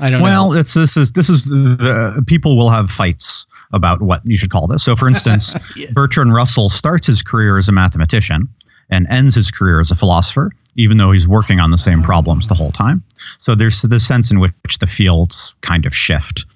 I 0.00 0.10
don't 0.10 0.22
Well, 0.22 0.52
know. 0.52 0.58
it's 0.58 0.74
this 0.74 0.96
is 0.96 1.12
this 1.12 1.28
is 1.28 1.44
the 1.44 2.22
people 2.26 2.56
will 2.56 2.70
have 2.70 2.90
fights 2.90 3.46
about 3.72 4.00
what 4.02 4.20
you 4.24 4.36
should 4.36 4.50
call 4.50 4.66
this. 4.66 4.82
So, 4.82 4.96
for 4.96 5.08
instance, 5.12 5.54
Yeah. 5.76 5.90
Bertrand 5.92 6.32
Russell 6.34 6.70
starts 6.70 7.06
his 7.06 7.22
career 7.22 7.58
as 7.58 7.68
a 7.68 7.72
mathematician 7.72 8.48
and 8.90 9.06
ends 9.10 9.34
his 9.34 9.50
career 9.50 9.80
as 9.80 9.90
a 9.90 9.94
philosopher, 9.94 10.50
even 10.76 10.96
though 10.96 11.12
he's 11.12 11.28
working 11.28 11.60
on 11.60 11.70
the 11.70 11.76
same 11.78 12.02
problems 12.02 12.46
the 12.48 12.54
whole 12.54 12.72
time. 12.72 13.02
So, 13.38 13.54
there's 13.54 13.82
the 13.82 14.00
sense 14.00 14.30
in 14.30 14.40
which 14.40 14.78
the 14.80 14.86
fields 14.86 15.54
kind 15.60 15.84
of 15.86 15.94
shift. 15.94 16.46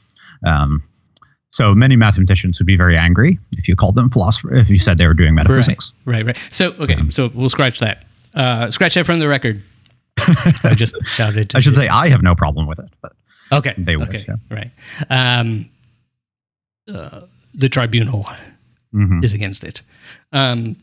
Um, 0.47 0.83
so, 1.51 1.75
many 1.75 1.97
mathematicians 1.97 2.59
would 2.59 2.67
be 2.67 2.77
very 2.77 2.97
angry 2.97 3.39
if 3.59 3.69
you 3.69 3.77
called 3.77 3.95
them 3.95 4.09
philosopher 4.11 4.55
if 4.55 4.71
you 4.71 4.79
said 4.79 4.97
they 4.99 5.07
were 5.07 5.13
doing 5.15 5.35
metaphysics. 5.35 5.93
Right, 6.07 6.25
right. 6.25 6.37
So 6.51 6.73
okay, 6.81 6.97
so 7.11 7.31
we'll 7.35 7.51
scratch 7.51 7.79
that. 7.81 8.05
Uh, 8.35 8.71
scratch 8.71 8.95
that 8.95 9.05
from 9.05 9.19
the 9.19 9.29
record. 9.29 9.63
I 10.65 10.73
just 10.75 10.95
shouted. 11.05 11.51
To 11.51 11.59
I 11.59 11.61
should 11.61 11.73
the- 11.73 11.77
say 11.81 11.89
I 11.89 12.09
have 12.09 12.23
no 12.23 12.35
problem 12.35 12.67
with 12.67 12.79
it, 12.79 12.89
but 13.03 13.13
Okay. 13.53 13.75
They 13.77 13.97
would, 13.97 14.09
Okay. 14.09 14.25
yeah. 14.27 14.37
Right. 14.51 14.71
Um, 15.11 15.69
uh, 16.93 17.23
the 17.55 17.69
tribunal 17.69 18.27
mhm. 18.95 19.23
is 19.25 19.35
against 19.35 19.65
it. 19.65 19.83
Um, 20.33 20.77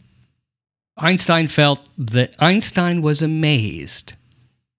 Einstein 0.98 1.48
felt 1.48 1.88
that 1.98 2.36
Einstein 2.40 3.02
was 3.02 3.22
amazed. 3.22 4.14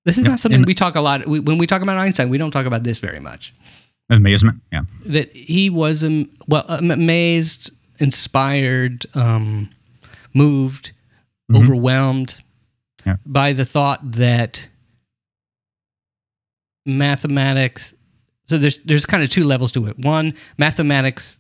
This 0.05 0.19
is 0.19 0.25
not 0.25 0.39
something 0.39 0.61
in- 0.61 0.67
we 0.67 0.75
talk 0.75 0.97
a 0.97 1.01
lot. 1.01 1.27
We, 1.27 1.41
when 1.41 1.59
we 1.59 1.67
talk 1.67 1.83
about 1.83 1.97
Einstein, 1.99 2.29
we 2.29 2.39
don't 2.39 2.51
talk 2.51 2.67
about 2.67 2.85
this 2.85 2.99
very 2.99 3.21
much. 3.21 3.53
amazement. 4.11 4.61
Yeah. 4.73 4.83
That 5.07 5.31
he 5.33 5.71
was 5.71 6.03
um, 6.03 6.29
well 6.49 6.65
amazed, 6.69 7.71
inspired, 8.01 9.07
um, 9.15 9.71
moved, 10.35 10.93
Mhm. 11.51 11.59
overwhelmed 11.59 12.43
Yeah. 13.07 13.17
by 13.25 13.53
the 13.53 13.65
thought 13.65 14.13
that 14.13 14.69
mathematics 16.87 17.95
so 18.51 18.59
there's 18.59 18.79
there's 18.85 19.07
kind 19.07 19.23
of 19.23 19.31
two 19.31 19.45
levels 19.45 19.71
to 19.73 19.87
it. 19.87 19.97
One, 20.05 20.35
mathematics 20.59 21.39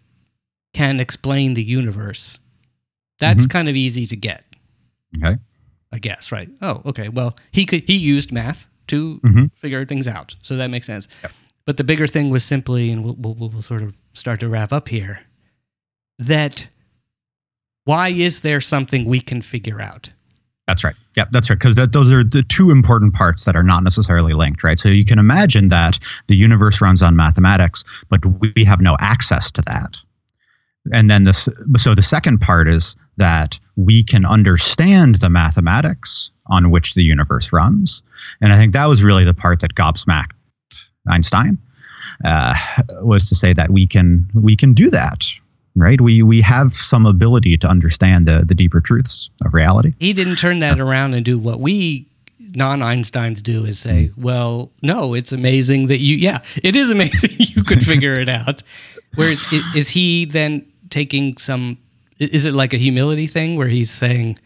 can 0.72 1.00
explain 1.00 1.54
the 1.54 1.64
universe. 1.64 2.38
That's 3.18 3.46
Mhm. 3.46 3.50
kind 3.50 3.68
of 3.68 3.74
easy 3.76 4.06
to 4.06 4.16
get, 4.16 4.44
Okay. 5.16 5.36
I 5.92 5.98
guess, 5.98 6.30
right? 6.30 6.48
Oh, 6.62 6.80
okay. 6.86 7.08
Well, 7.08 7.36
he 7.50 7.66
could 7.66 7.82
he 7.88 7.96
used 7.96 8.30
math 8.32 8.68
to 8.86 9.18
Mhm. 9.24 9.50
figure 9.56 9.84
things 9.84 10.06
out, 10.06 10.36
so 10.42 10.56
that 10.56 10.70
makes 10.70 10.86
sense. 10.86 11.08
Yep. 11.22 11.32
But 11.66 11.76
the 11.76 11.84
bigger 11.84 12.06
thing 12.06 12.30
was 12.30 12.44
simply, 12.44 12.90
and 12.92 13.04
we'll, 13.04 13.16
we'll, 13.18 13.34
we'll 13.34 13.62
sort 13.62 13.82
of 13.82 13.94
start 14.12 14.40
to 14.40 14.48
wrap 14.48 14.72
up 14.72 14.88
here, 14.88 15.20
that 16.18 16.68
why 17.84 18.08
is 18.08 18.40
there 18.40 18.60
something 18.60 19.04
we 19.04 19.20
can 19.20 19.42
figure 19.42 19.80
out? 19.80 20.12
That's 20.70 20.85
right. 20.85 20.94
Yeah, 21.16 21.24
that's 21.33 21.50
right. 21.50 21.59
Because 21.59 21.74
those 21.74 22.12
are 22.12 22.22
the 22.22 22.44
two 22.44 22.70
important 22.70 23.12
parts 23.12 23.44
that 23.44 23.56
are 23.56 23.62
not 23.64 23.83
necessarily 23.83 24.35
linked, 24.35 24.62
right? 24.62 24.78
So 24.78 24.88
you 24.88 25.04
can 25.04 25.18
imagine 25.18 25.66
that 25.66 25.98
the 26.28 26.37
universe 26.37 26.80
runs 26.80 27.02
on 27.02 27.16
mathematics, 27.16 27.83
but 28.09 28.20
we 28.24 28.64
have 28.64 28.80
no 28.80 28.96
access 29.00 29.50
to 29.50 29.62
that. 29.62 29.96
And 30.92 31.11
then 31.11 31.24
this, 31.24 31.48
so 31.76 31.96
the 31.96 32.02
second 32.02 32.40
part 32.40 32.68
is 32.68 32.94
that 33.16 33.59
we 33.74 34.04
can 34.04 34.24
understand 34.24 35.16
the 35.16 35.28
mathematics 35.28 36.30
on 36.46 36.70
which 36.70 36.94
the 36.94 37.02
universe 37.02 37.52
runs. 37.52 38.00
And 38.40 38.52
I 38.52 38.56
think 38.56 38.72
that 38.72 38.87
was 38.87 39.02
really 39.02 39.24
the 39.24 39.35
part 39.35 39.59
that 39.61 39.74
gobsmacked 39.74 40.35
Einstein, 41.09 41.59
uh, 42.24 42.54
was 43.02 43.28
to 43.28 43.35
say 43.35 43.52
that 43.54 43.70
we 43.70 43.88
can 43.88 44.30
we 44.35 44.54
can 44.54 44.72
do 44.72 44.88
that, 44.90 45.26
right? 45.76 46.00
We 46.00 46.22
we 46.22 46.40
have 46.40 46.72
some 46.72 47.06
ability 47.06 47.56
to 47.59 47.66
understand 47.66 48.26
the 48.26 48.44
the 48.44 48.54
deeper 48.54 48.80
truths 48.80 49.30
of 49.44 49.54
reality. 49.54 49.94
He 49.98 50.12
didn't 50.12 50.37
turn 50.37 50.61
that 50.61 50.80
around 50.80 51.14
and 51.14 51.24
do 51.24 51.38
what 51.38 51.61
we 51.61 52.06
non 52.56 52.80
Einsteins 52.80 53.42
do 53.42 53.64
is 53.64 53.78
say, 53.78 54.11
well, 54.16 54.70
no, 54.83 55.14
it's 55.14 55.33
amazing 55.33 55.87
that 55.87 55.98
you, 55.98 56.16
yeah, 56.16 56.40
it 56.62 56.76
is 56.76 56.90
amazing 56.90 57.30
you 57.38 57.62
could 57.62 57.83
figure 57.87 58.14
it 58.14 58.28
out. 58.28 58.62
Whereas, 59.14 59.44
is 59.74 59.88
he 59.88 60.24
then 60.24 60.66
taking 60.90 61.37
some, 61.37 61.78
is 62.18 62.44
it 62.44 62.52
like 62.52 62.72
a 62.72 62.76
humility 62.76 63.26
thing 63.26 63.56
where 63.56 63.68
he's 63.68 63.90
saying, 63.90 64.38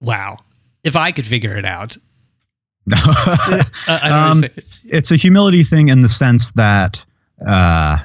wow, 0.00 0.36
if 0.82 0.96
I 0.96 1.12
could 1.12 1.26
figure 1.26 1.56
it 1.56 1.64
out? 1.64 1.96
Uh, 3.86 3.98
I 4.02 4.30
Um, 4.30 4.42
it's 4.84 5.10
a 5.10 5.16
humility 5.16 5.62
thing 5.62 5.88
in 5.88 6.00
the 6.00 6.08
sense 6.08 6.52
that 6.52 7.04
uh, 7.46 7.98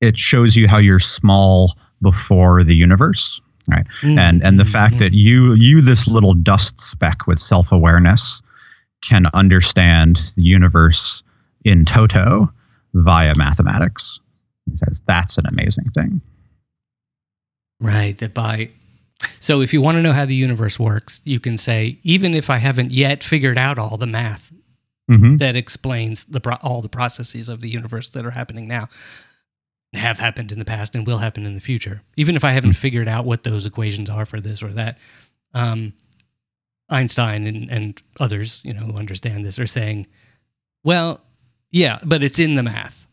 it 0.00 0.16
shows 0.16 0.56
you 0.56 0.66
how 0.68 0.78
you're 0.78 0.98
small 0.98 1.76
before 2.02 2.64
the 2.64 2.74
universe, 2.74 3.40
right? 3.70 3.86
Mm, 4.02 4.18
and 4.18 4.42
and 4.42 4.58
the 4.58 4.64
mm, 4.64 4.72
fact 4.72 4.96
mm. 4.96 4.98
that 5.00 5.12
you 5.12 5.54
you 5.54 5.80
this 5.80 6.08
little 6.08 6.34
dust 6.34 6.80
speck 6.80 7.26
with 7.26 7.38
self 7.38 7.72
awareness 7.72 8.42
can 9.02 9.26
understand 9.34 10.16
the 10.36 10.42
universe 10.42 11.22
in 11.64 11.84
toto 11.84 12.52
via 12.94 13.34
mathematics. 13.36 14.20
He 14.68 14.76
says 14.76 15.02
that's 15.06 15.38
an 15.38 15.46
amazing 15.46 15.90
thing. 15.90 16.20
Right. 17.80 18.16
That 18.18 18.34
by 18.34 18.70
so 19.38 19.60
if 19.60 19.72
you 19.72 19.82
want 19.82 19.96
to 19.96 20.02
know 20.02 20.12
how 20.12 20.24
the 20.24 20.34
universe 20.34 20.78
works, 20.78 21.20
you 21.24 21.40
can 21.40 21.56
say, 21.58 21.98
even 22.02 22.34
if 22.34 22.48
I 22.48 22.56
haven't 22.56 22.90
yet 22.90 23.22
figured 23.22 23.58
out 23.58 23.78
all 23.78 23.96
the 23.96 24.06
math 24.06 24.52
Mhm. 25.10 25.38
that 25.38 25.56
explains 25.56 26.24
the 26.24 26.40
pro- 26.40 26.54
all 26.56 26.80
the 26.80 26.88
processes 26.88 27.48
of 27.48 27.60
the 27.60 27.68
universe 27.68 28.08
that 28.10 28.24
are 28.24 28.30
happening 28.30 28.68
now, 28.68 28.88
have 29.92 30.18
happened 30.18 30.52
in 30.52 30.58
the 30.58 30.64
past, 30.64 30.94
and 30.94 31.06
will 31.06 31.18
happen 31.18 31.44
in 31.44 31.54
the 31.54 31.60
future. 31.60 32.02
Even 32.16 32.36
if 32.36 32.44
I 32.44 32.52
haven't 32.52 32.74
figured 32.74 33.08
out 33.08 33.24
what 33.24 33.42
those 33.42 33.66
equations 33.66 34.08
are 34.08 34.24
for 34.24 34.40
this 34.40 34.62
or 34.62 34.68
that, 34.68 34.98
um, 35.52 35.92
Einstein 36.88 37.46
and, 37.46 37.70
and 37.70 38.02
others, 38.18 38.60
you 38.62 38.72
know, 38.72 38.80
who 38.82 38.96
understand 38.96 39.44
this, 39.44 39.58
are 39.58 39.66
saying, 39.66 40.06
"Well, 40.84 41.20
yeah, 41.70 41.98
but 42.04 42.22
it's 42.22 42.38
in 42.38 42.54
the 42.54 42.62
math." 42.62 43.08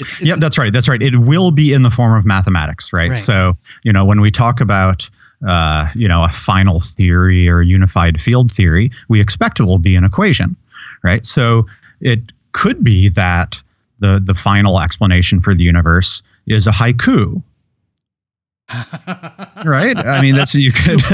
It's, 0.00 0.12
it's 0.14 0.22
Yep, 0.22 0.38
that's 0.40 0.58
right. 0.58 0.72
That's 0.72 0.88
right. 0.88 1.00
It 1.00 1.16
will 1.16 1.50
be 1.50 1.72
in 1.72 1.82
the 1.82 1.90
form 1.90 2.16
of 2.16 2.24
mathematics, 2.24 2.92
right? 2.92 3.10
Right. 3.10 3.18
So, 3.18 3.56
you 3.82 3.92
know, 3.92 4.04
when 4.04 4.20
we 4.20 4.30
talk 4.30 4.60
about, 4.60 5.08
uh, 5.46 5.88
you 5.94 6.08
know, 6.08 6.24
a 6.24 6.28
final 6.28 6.80
theory 6.80 7.48
or 7.48 7.62
unified 7.62 8.20
field 8.20 8.50
theory, 8.50 8.90
we 9.08 9.20
expect 9.20 9.60
it 9.60 9.64
will 9.64 9.78
be 9.78 9.94
an 9.94 10.04
equation, 10.04 10.56
right? 11.04 11.24
So 11.24 11.66
it 12.00 12.32
could 12.52 12.82
be 12.82 13.08
that 13.10 13.62
the 14.04 14.20
the 14.22 14.34
final 14.34 14.80
explanation 14.80 15.40
for 15.40 15.54
the 15.54 15.64
universe 15.64 16.22
is 16.46 16.66
a 16.66 16.70
haiku, 16.70 17.42
right? 19.64 19.96
I 19.96 20.20
mean, 20.20 20.36
that's 20.36 20.54
you 20.54 20.72
could. 20.72 21.00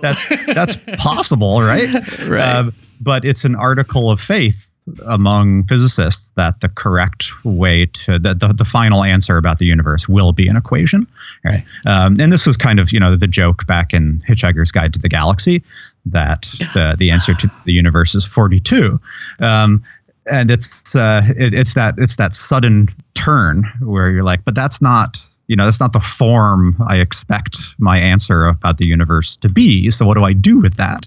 That's 0.00 0.46
that's 0.46 0.78
possible, 0.96 1.60
right? 1.60 1.86
right. 2.26 2.40
Um, 2.40 2.72
but 3.02 3.22
it's 3.22 3.44
an 3.44 3.54
article 3.54 4.10
of 4.10 4.18
faith 4.18 4.82
among 5.04 5.64
physicists 5.64 6.30
that 6.32 6.60
the 6.60 6.70
correct 6.70 7.32
way 7.44 7.84
to 7.84 8.18
that 8.18 8.40
the, 8.40 8.48
the 8.48 8.64
final 8.64 9.04
answer 9.04 9.36
about 9.36 9.58
the 9.58 9.66
universe 9.66 10.08
will 10.08 10.32
be 10.32 10.48
an 10.48 10.56
equation, 10.56 11.06
right? 11.44 11.62
Um, 11.84 12.16
and 12.18 12.32
this 12.32 12.46
was 12.46 12.56
kind 12.56 12.80
of 12.80 12.92
you 12.92 13.00
know 13.00 13.14
the 13.14 13.26
joke 13.26 13.66
back 13.66 13.92
in 13.92 14.22
Hitchhiker's 14.26 14.72
Guide 14.72 14.94
to 14.94 14.98
the 14.98 15.10
Galaxy 15.10 15.62
that 16.06 16.42
the 16.72 16.96
the 16.98 17.10
answer 17.10 17.34
to 17.34 17.50
the 17.66 17.72
universe 17.74 18.14
is 18.14 18.24
forty 18.24 18.58
two. 18.58 18.98
Um, 19.38 19.82
and 20.30 20.50
it's 20.50 20.94
uh, 20.94 21.22
it, 21.36 21.54
it's 21.54 21.74
that 21.74 21.94
it's 21.98 22.16
that 22.16 22.34
sudden 22.34 22.88
turn 23.14 23.64
where 23.80 24.10
you're 24.10 24.24
like, 24.24 24.44
but 24.44 24.54
that's 24.54 24.82
not 24.82 25.18
you 25.46 25.56
know 25.56 25.64
that's 25.64 25.80
not 25.80 25.92
the 25.92 26.00
form 26.00 26.76
I 26.86 26.96
expect 26.96 27.58
my 27.78 27.98
answer 27.98 28.44
about 28.44 28.78
the 28.78 28.86
universe 28.86 29.36
to 29.38 29.48
be. 29.48 29.90
So 29.90 30.06
what 30.06 30.14
do 30.14 30.24
I 30.24 30.32
do 30.32 30.60
with 30.60 30.74
that? 30.76 31.06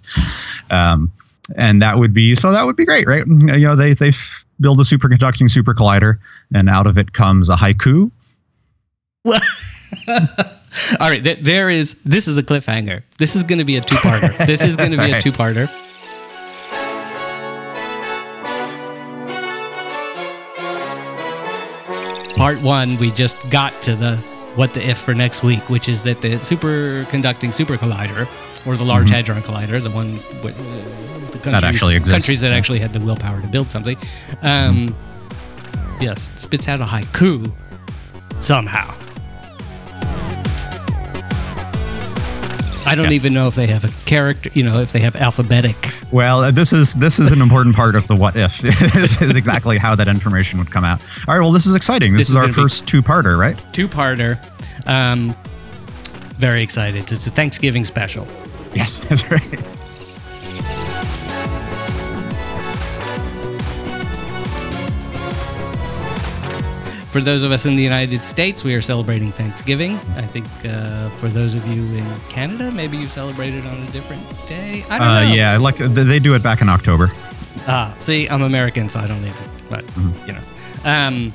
Um, 0.69 1.11
and 1.55 1.81
that 1.81 1.97
would 1.97 2.13
be 2.13 2.35
so 2.35 2.51
that 2.51 2.65
would 2.65 2.75
be 2.75 2.85
great, 2.85 3.07
right? 3.07 3.25
You 3.27 3.59
know, 3.59 3.75
they 3.75 3.93
they 3.93 4.11
build 4.59 4.79
a 4.79 4.83
superconducting 4.83 5.49
super 5.49 5.73
collider, 5.73 6.19
and 6.53 6.69
out 6.69 6.87
of 6.87 6.97
it 6.97 7.13
comes 7.13 7.49
a 7.49 7.55
haiku. 7.55 8.11
Well, 9.25 9.39
all 10.99 11.09
right. 11.09 11.23
There, 11.23 11.35
there 11.35 11.69
is. 11.69 11.95
This 12.05 12.27
is 12.27 12.37
a 12.37 12.43
cliffhanger. 12.43 13.03
This 13.17 13.35
is 13.35 13.43
going 13.43 13.59
to 13.59 13.65
be 13.65 13.77
a 13.77 13.81
two-parter. 13.81 14.45
This 14.45 14.63
is 14.63 14.75
going 14.75 14.91
to 14.91 14.97
be 14.97 15.11
a 15.11 15.21
two-parter. 15.21 15.69
Part 22.43 22.61
one, 22.61 22.97
we 22.97 23.09
just 23.09 23.37
got 23.49 23.71
to 23.83 23.95
the 23.95 24.17
what 24.57 24.73
the 24.73 24.85
if 24.85 24.97
for 24.97 25.13
next 25.13 25.43
week, 25.43 25.69
which 25.69 25.87
is 25.87 26.03
that 26.03 26.19
the 26.19 26.31
superconducting 26.31 27.53
super 27.53 27.77
collider, 27.77 28.27
or 28.67 28.75
the 28.75 28.83
Large 28.83 29.11
Hadron 29.11 29.41
Collider, 29.43 29.81
the 29.81 29.89
one 29.89 30.15
with 30.43 30.53
uh, 30.59 31.31
the 31.31 31.39
countries, 31.39 31.63
actually 31.63 31.95
exists. 31.95 32.13
countries 32.13 32.41
that 32.41 32.51
actually 32.51 32.79
had 32.79 32.91
the 32.91 32.99
willpower 32.99 33.39
to 33.39 33.47
build 33.47 33.69
something, 33.69 33.95
um, 34.41 34.93
yes, 36.01 36.31
spits 36.35 36.67
out 36.67 36.81
a 36.81 36.83
haiku 36.83 37.49
somehow. 38.41 38.93
I 42.85 42.93
don't 42.93 43.05
Yeah. 43.05 43.11
even 43.11 43.33
know 43.33 43.47
if 43.47 43.55
they 43.55 43.67
have 43.67 43.85
a 43.85 43.91
character, 44.03 44.49
you 44.53 44.63
know, 44.63 44.79
if 44.81 44.91
they 44.91 44.99
have 44.99 45.15
alphabetic. 45.15 45.93
Well, 46.13 46.41
uh, 46.41 46.51
this 46.51 46.71
is 46.71 46.93
this 46.93 47.19
is 47.19 47.31
an 47.31 47.41
important 47.41 47.75
part 47.75 47.95
of 47.95 48.07
the 48.07 48.15
what 48.15 48.35
if. 48.35 48.59
this 48.93 49.19
is 49.19 49.35
exactly 49.35 49.79
how 49.79 49.95
that 49.95 50.07
information 50.07 50.59
would 50.59 50.69
come 50.71 50.83
out. 50.83 51.03
All 51.27 51.33
right. 51.33 51.41
Well, 51.41 51.51
this 51.51 51.65
is 51.65 51.73
exciting. 51.73 52.13
This, 52.13 52.27
This 52.27 52.29
is, 52.29 52.35
is 52.35 52.43
our 52.43 52.49
first 52.49 52.85
two-parter, 52.85 53.35
right? 53.35 53.59
two-parter. 53.73 54.37
Um, 54.87 55.35
very 56.37 56.61
excited. 56.61 57.11
It's 57.11 57.25
a 57.25 57.31
Thanksgiving 57.31 57.83
special. 57.83 58.27
Yes, 58.75 59.03
that's 59.05 59.29
right. 59.31 59.59
For 67.13 67.21
those 67.21 67.43
of 67.43 67.51
us 67.51 67.67
in 67.67 67.75
the 67.75 67.83
United 67.83 68.21
States, 68.23 68.63
we 68.63 68.73
are 68.73 68.81
celebrating 68.81 69.31
Thanksgiving. 69.31 69.97
I 70.17 70.23
think 70.25 70.47
uh, 70.65 71.09
for 71.19 71.27
those 71.27 71.53
of 71.53 71.63
you 71.67 71.83
in 71.95 72.05
Canada, 72.29 72.71
maybe 72.71 72.97
you 72.97 73.07
celebrate 73.07 73.53
it 73.53 73.63
on 73.67 73.77
a 73.77 73.85
different 73.91 74.23
day. 74.47 74.83
I 74.89 74.97
don't 74.97 75.07
Uh, 75.07 75.23
know. 75.29 75.33
yeah, 75.35 75.57
like 75.57 75.77
they 75.77 76.17
do 76.17 76.33
it 76.33 76.41
back 76.41 76.61
in 76.61 76.69
October. 76.69 77.11
Ah, 77.67 77.93
see, 77.99 78.27
I'm 78.27 78.41
American, 78.41 78.89
so 78.89 78.99
I 78.99 79.05
don't 79.05 79.23
even. 79.23 79.43
But 79.69 79.85
Mm-hmm. 79.85 80.27
you 80.27 80.33
know, 80.33 80.41
um, 80.89 81.31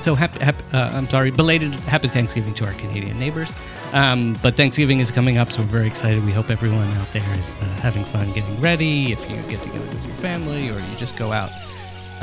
so 0.00 0.16
happy. 0.16 0.44
Hap, 0.44 0.56
uh, 0.74 0.90
I'm 0.92 1.08
sorry, 1.08 1.30
belated 1.30 1.72
happy 1.86 2.08
Thanksgiving 2.08 2.52
to 2.54 2.66
our 2.66 2.72
Canadian 2.72 3.16
neighbors. 3.16 3.54
Um, 3.92 4.36
but 4.42 4.56
Thanksgiving 4.56 4.98
is 4.98 5.12
coming 5.12 5.38
up, 5.38 5.52
so 5.52 5.62
we're 5.62 5.68
very 5.68 5.86
excited. 5.86 6.24
We 6.26 6.32
hope 6.32 6.50
everyone 6.50 6.88
out 6.98 7.12
there 7.12 7.38
is 7.38 7.62
uh, 7.62 7.64
having 7.80 8.02
fun 8.02 8.32
getting 8.32 8.60
ready. 8.60 9.12
If 9.12 9.20
you 9.30 9.36
get 9.48 9.62
together 9.62 9.86
with 9.94 10.04
your 10.04 10.16
family, 10.16 10.68
or 10.68 10.74
you 10.80 10.96
just 10.98 11.16
go 11.16 11.30
out 11.30 11.50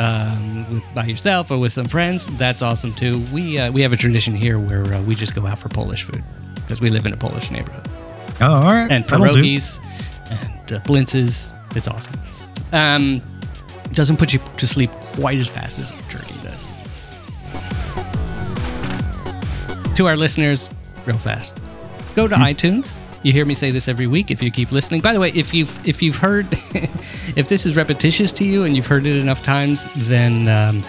um, 0.01 0.73
with 0.73 0.93
by 0.95 1.05
yourself 1.05 1.51
or 1.51 1.57
with 1.59 1.71
some 1.71 1.85
friends, 1.85 2.25
that's 2.37 2.61
awesome 2.61 2.93
too. 2.93 3.19
We 3.31 3.59
uh, 3.59 3.71
we 3.71 3.81
have 3.83 3.93
a 3.93 3.97
tradition 3.97 4.33
here 4.35 4.57
where 4.59 4.85
uh, 4.93 5.01
we 5.03 5.15
just 5.15 5.35
go 5.35 5.45
out 5.45 5.59
for 5.59 5.69
Polish 5.69 6.03
food 6.03 6.23
because 6.55 6.81
we 6.81 6.89
live 6.89 7.05
in 7.05 7.13
a 7.13 7.17
Polish 7.17 7.51
neighborhood 7.51 7.87
Oh, 8.39 8.53
all 8.53 8.61
right. 8.63 8.89
and 8.91 9.03
pierogies 9.05 9.79
and 10.29 10.73
uh, 10.73 10.79
blintzes. 10.81 11.53
It's 11.75 11.87
awesome. 11.87 12.15
Um, 12.73 13.21
it 13.85 13.93
doesn't 13.95 14.17
put 14.17 14.33
you 14.33 14.39
to 14.57 14.67
sleep 14.67 14.89
quite 15.15 15.37
as 15.39 15.47
fast 15.47 15.77
as 15.79 15.91
turkey 16.09 16.33
does. 16.43 16.67
To 19.95 20.07
our 20.07 20.15
listeners, 20.17 20.69
real 21.05 21.17
fast, 21.17 21.59
go 22.15 22.27
to 22.27 22.35
iTunes. 22.35 22.95
You 23.23 23.31
hear 23.31 23.45
me 23.45 23.53
say 23.53 23.71
this 23.71 23.87
every 23.87 24.07
week. 24.07 24.31
If 24.31 24.41
you 24.41 24.49
keep 24.49 24.71
listening, 24.71 25.01
by 25.01 25.13
the 25.13 25.19
way, 25.19 25.29
if 25.29 25.53
you've 25.53 25.87
if 25.87 26.01
you've 26.01 26.17
heard, 26.17 26.47
if 26.51 27.47
this 27.47 27.65
is 27.65 27.75
repetitious 27.75 28.31
to 28.33 28.43
you 28.43 28.63
and 28.63 28.75
you've 28.75 28.87
heard 28.87 29.05
it 29.05 29.17
enough 29.17 29.43
times, 29.43 29.85
then 29.95 30.47
um, 30.47 30.81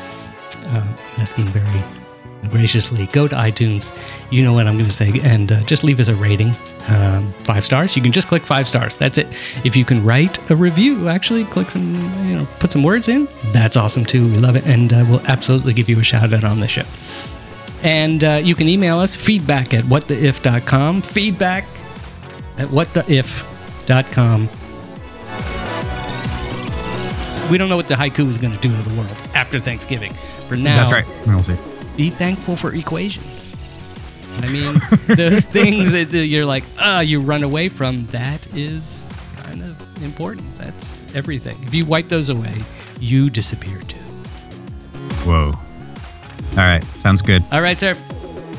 uh, 0.68 0.96
asking 1.18 1.44
very 1.46 1.82
graciously, 2.48 3.06
go 3.06 3.28
to 3.28 3.36
iTunes. 3.36 3.92
You 4.30 4.44
know 4.44 4.52
what 4.52 4.66
I'm 4.66 4.74
going 4.74 4.88
to 4.88 4.92
say, 4.92 5.12
and 5.22 5.52
uh, 5.52 5.62
just 5.64 5.84
leave 5.84 6.00
us 6.00 6.08
a 6.08 6.14
rating. 6.14 6.52
Um, 6.88 7.32
five 7.44 7.64
stars. 7.64 7.96
You 7.96 8.02
can 8.02 8.12
just 8.12 8.26
click 8.28 8.42
five 8.42 8.66
stars. 8.66 8.96
That's 8.96 9.18
it. 9.18 9.28
If 9.64 9.76
you 9.76 9.84
can 9.84 10.04
write 10.04 10.50
a 10.50 10.56
review, 10.56 11.08
actually 11.08 11.44
click 11.44 11.70
some, 11.70 11.94
you 12.26 12.36
know, 12.36 12.46
put 12.58 12.72
some 12.72 12.82
words 12.82 13.08
in. 13.08 13.28
That's 13.52 13.76
awesome 13.76 14.04
too. 14.04 14.28
We 14.28 14.38
love 14.38 14.56
it, 14.56 14.66
and 14.66 14.92
uh, 14.92 15.04
we'll 15.08 15.26
absolutely 15.26 15.74
give 15.74 15.88
you 15.88 16.00
a 16.00 16.04
shout 16.04 16.32
out 16.32 16.44
on 16.44 16.60
the 16.60 16.68
show. 16.68 16.84
And 17.82 18.24
uh, 18.24 18.40
you 18.42 18.54
can 18.54 18.68
email 18.68 18.98
us 18.98 19.14
feedback 19.14 19.74
at 19.74 19.84
whattheif.com. 19.84 21.02
Feedback 21.02 21.66
at 22.58 22.68
whattheif.com. 22.68 24.48
We 27.50 27.58
don't 27.58 27.68
know 27.68 27.76
what 27.76 27.88
the 27.88 27.94
haiku 27.94 28.28
is 28.28 28.38
going 28.38 28.54
to 28.54 28.60
do 28.60 28.74
to 28.74 28.82
the 28.88 28.94
world 28.96 29.10
after 29.34 29.58
Thanksgiving. 29.58 30.12
For 30.48 30.56
now, 30.56 30.76
That's 30.78 30.92
right. 30.92 31.04
We'll 31.26 31.42
see. 31.42 31.56
be 31.96 32.08
thankful 32.10 32.56
for 32.56 32.74
equations. 32.74 33.54
I 34.38 34.48
mean, 34.50 34.74
those 35.16 35.44
things 35.44 35.92
that 35.92 36.12
you're 36.14 36.46
like, 36.46 36.64
ah, 36.78 37.00
you 37.00 37.20
run 37.20 37.42
away 37.42 37.68
from, 37.68 38.04
that 38.04 38.46
is 38.56 39.06
kind 39.36 39.62
of 39.62 40.02
important. 40.04 40.50
That's 40.56 41.14
everything. 41.14 41.58
If 41.64 41.74
you 41.74 41.84
wipe 41.84 42.08
those 42.08 42.30
away, 42.30 42.54
you 43.00 43.28
disappear 43.28 43.80
too. 43.80 43.98
Whoa. 45.26 45.52
All 46.52 46.56
right. 46.56 46.82
Sounds 46.98 47.20
good. 47.22 47.44
All 47.52 47.60
right, 47.60 47.78
sir. 47.78 47.94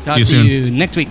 Talk 0.06 0.16
See 0.16 0.20
you 0.20 0.26
to 0.26 0.26
soon. 0.26 0.46
you 0.46 0.70
next 0.72 0.98
week. 0.98 1.10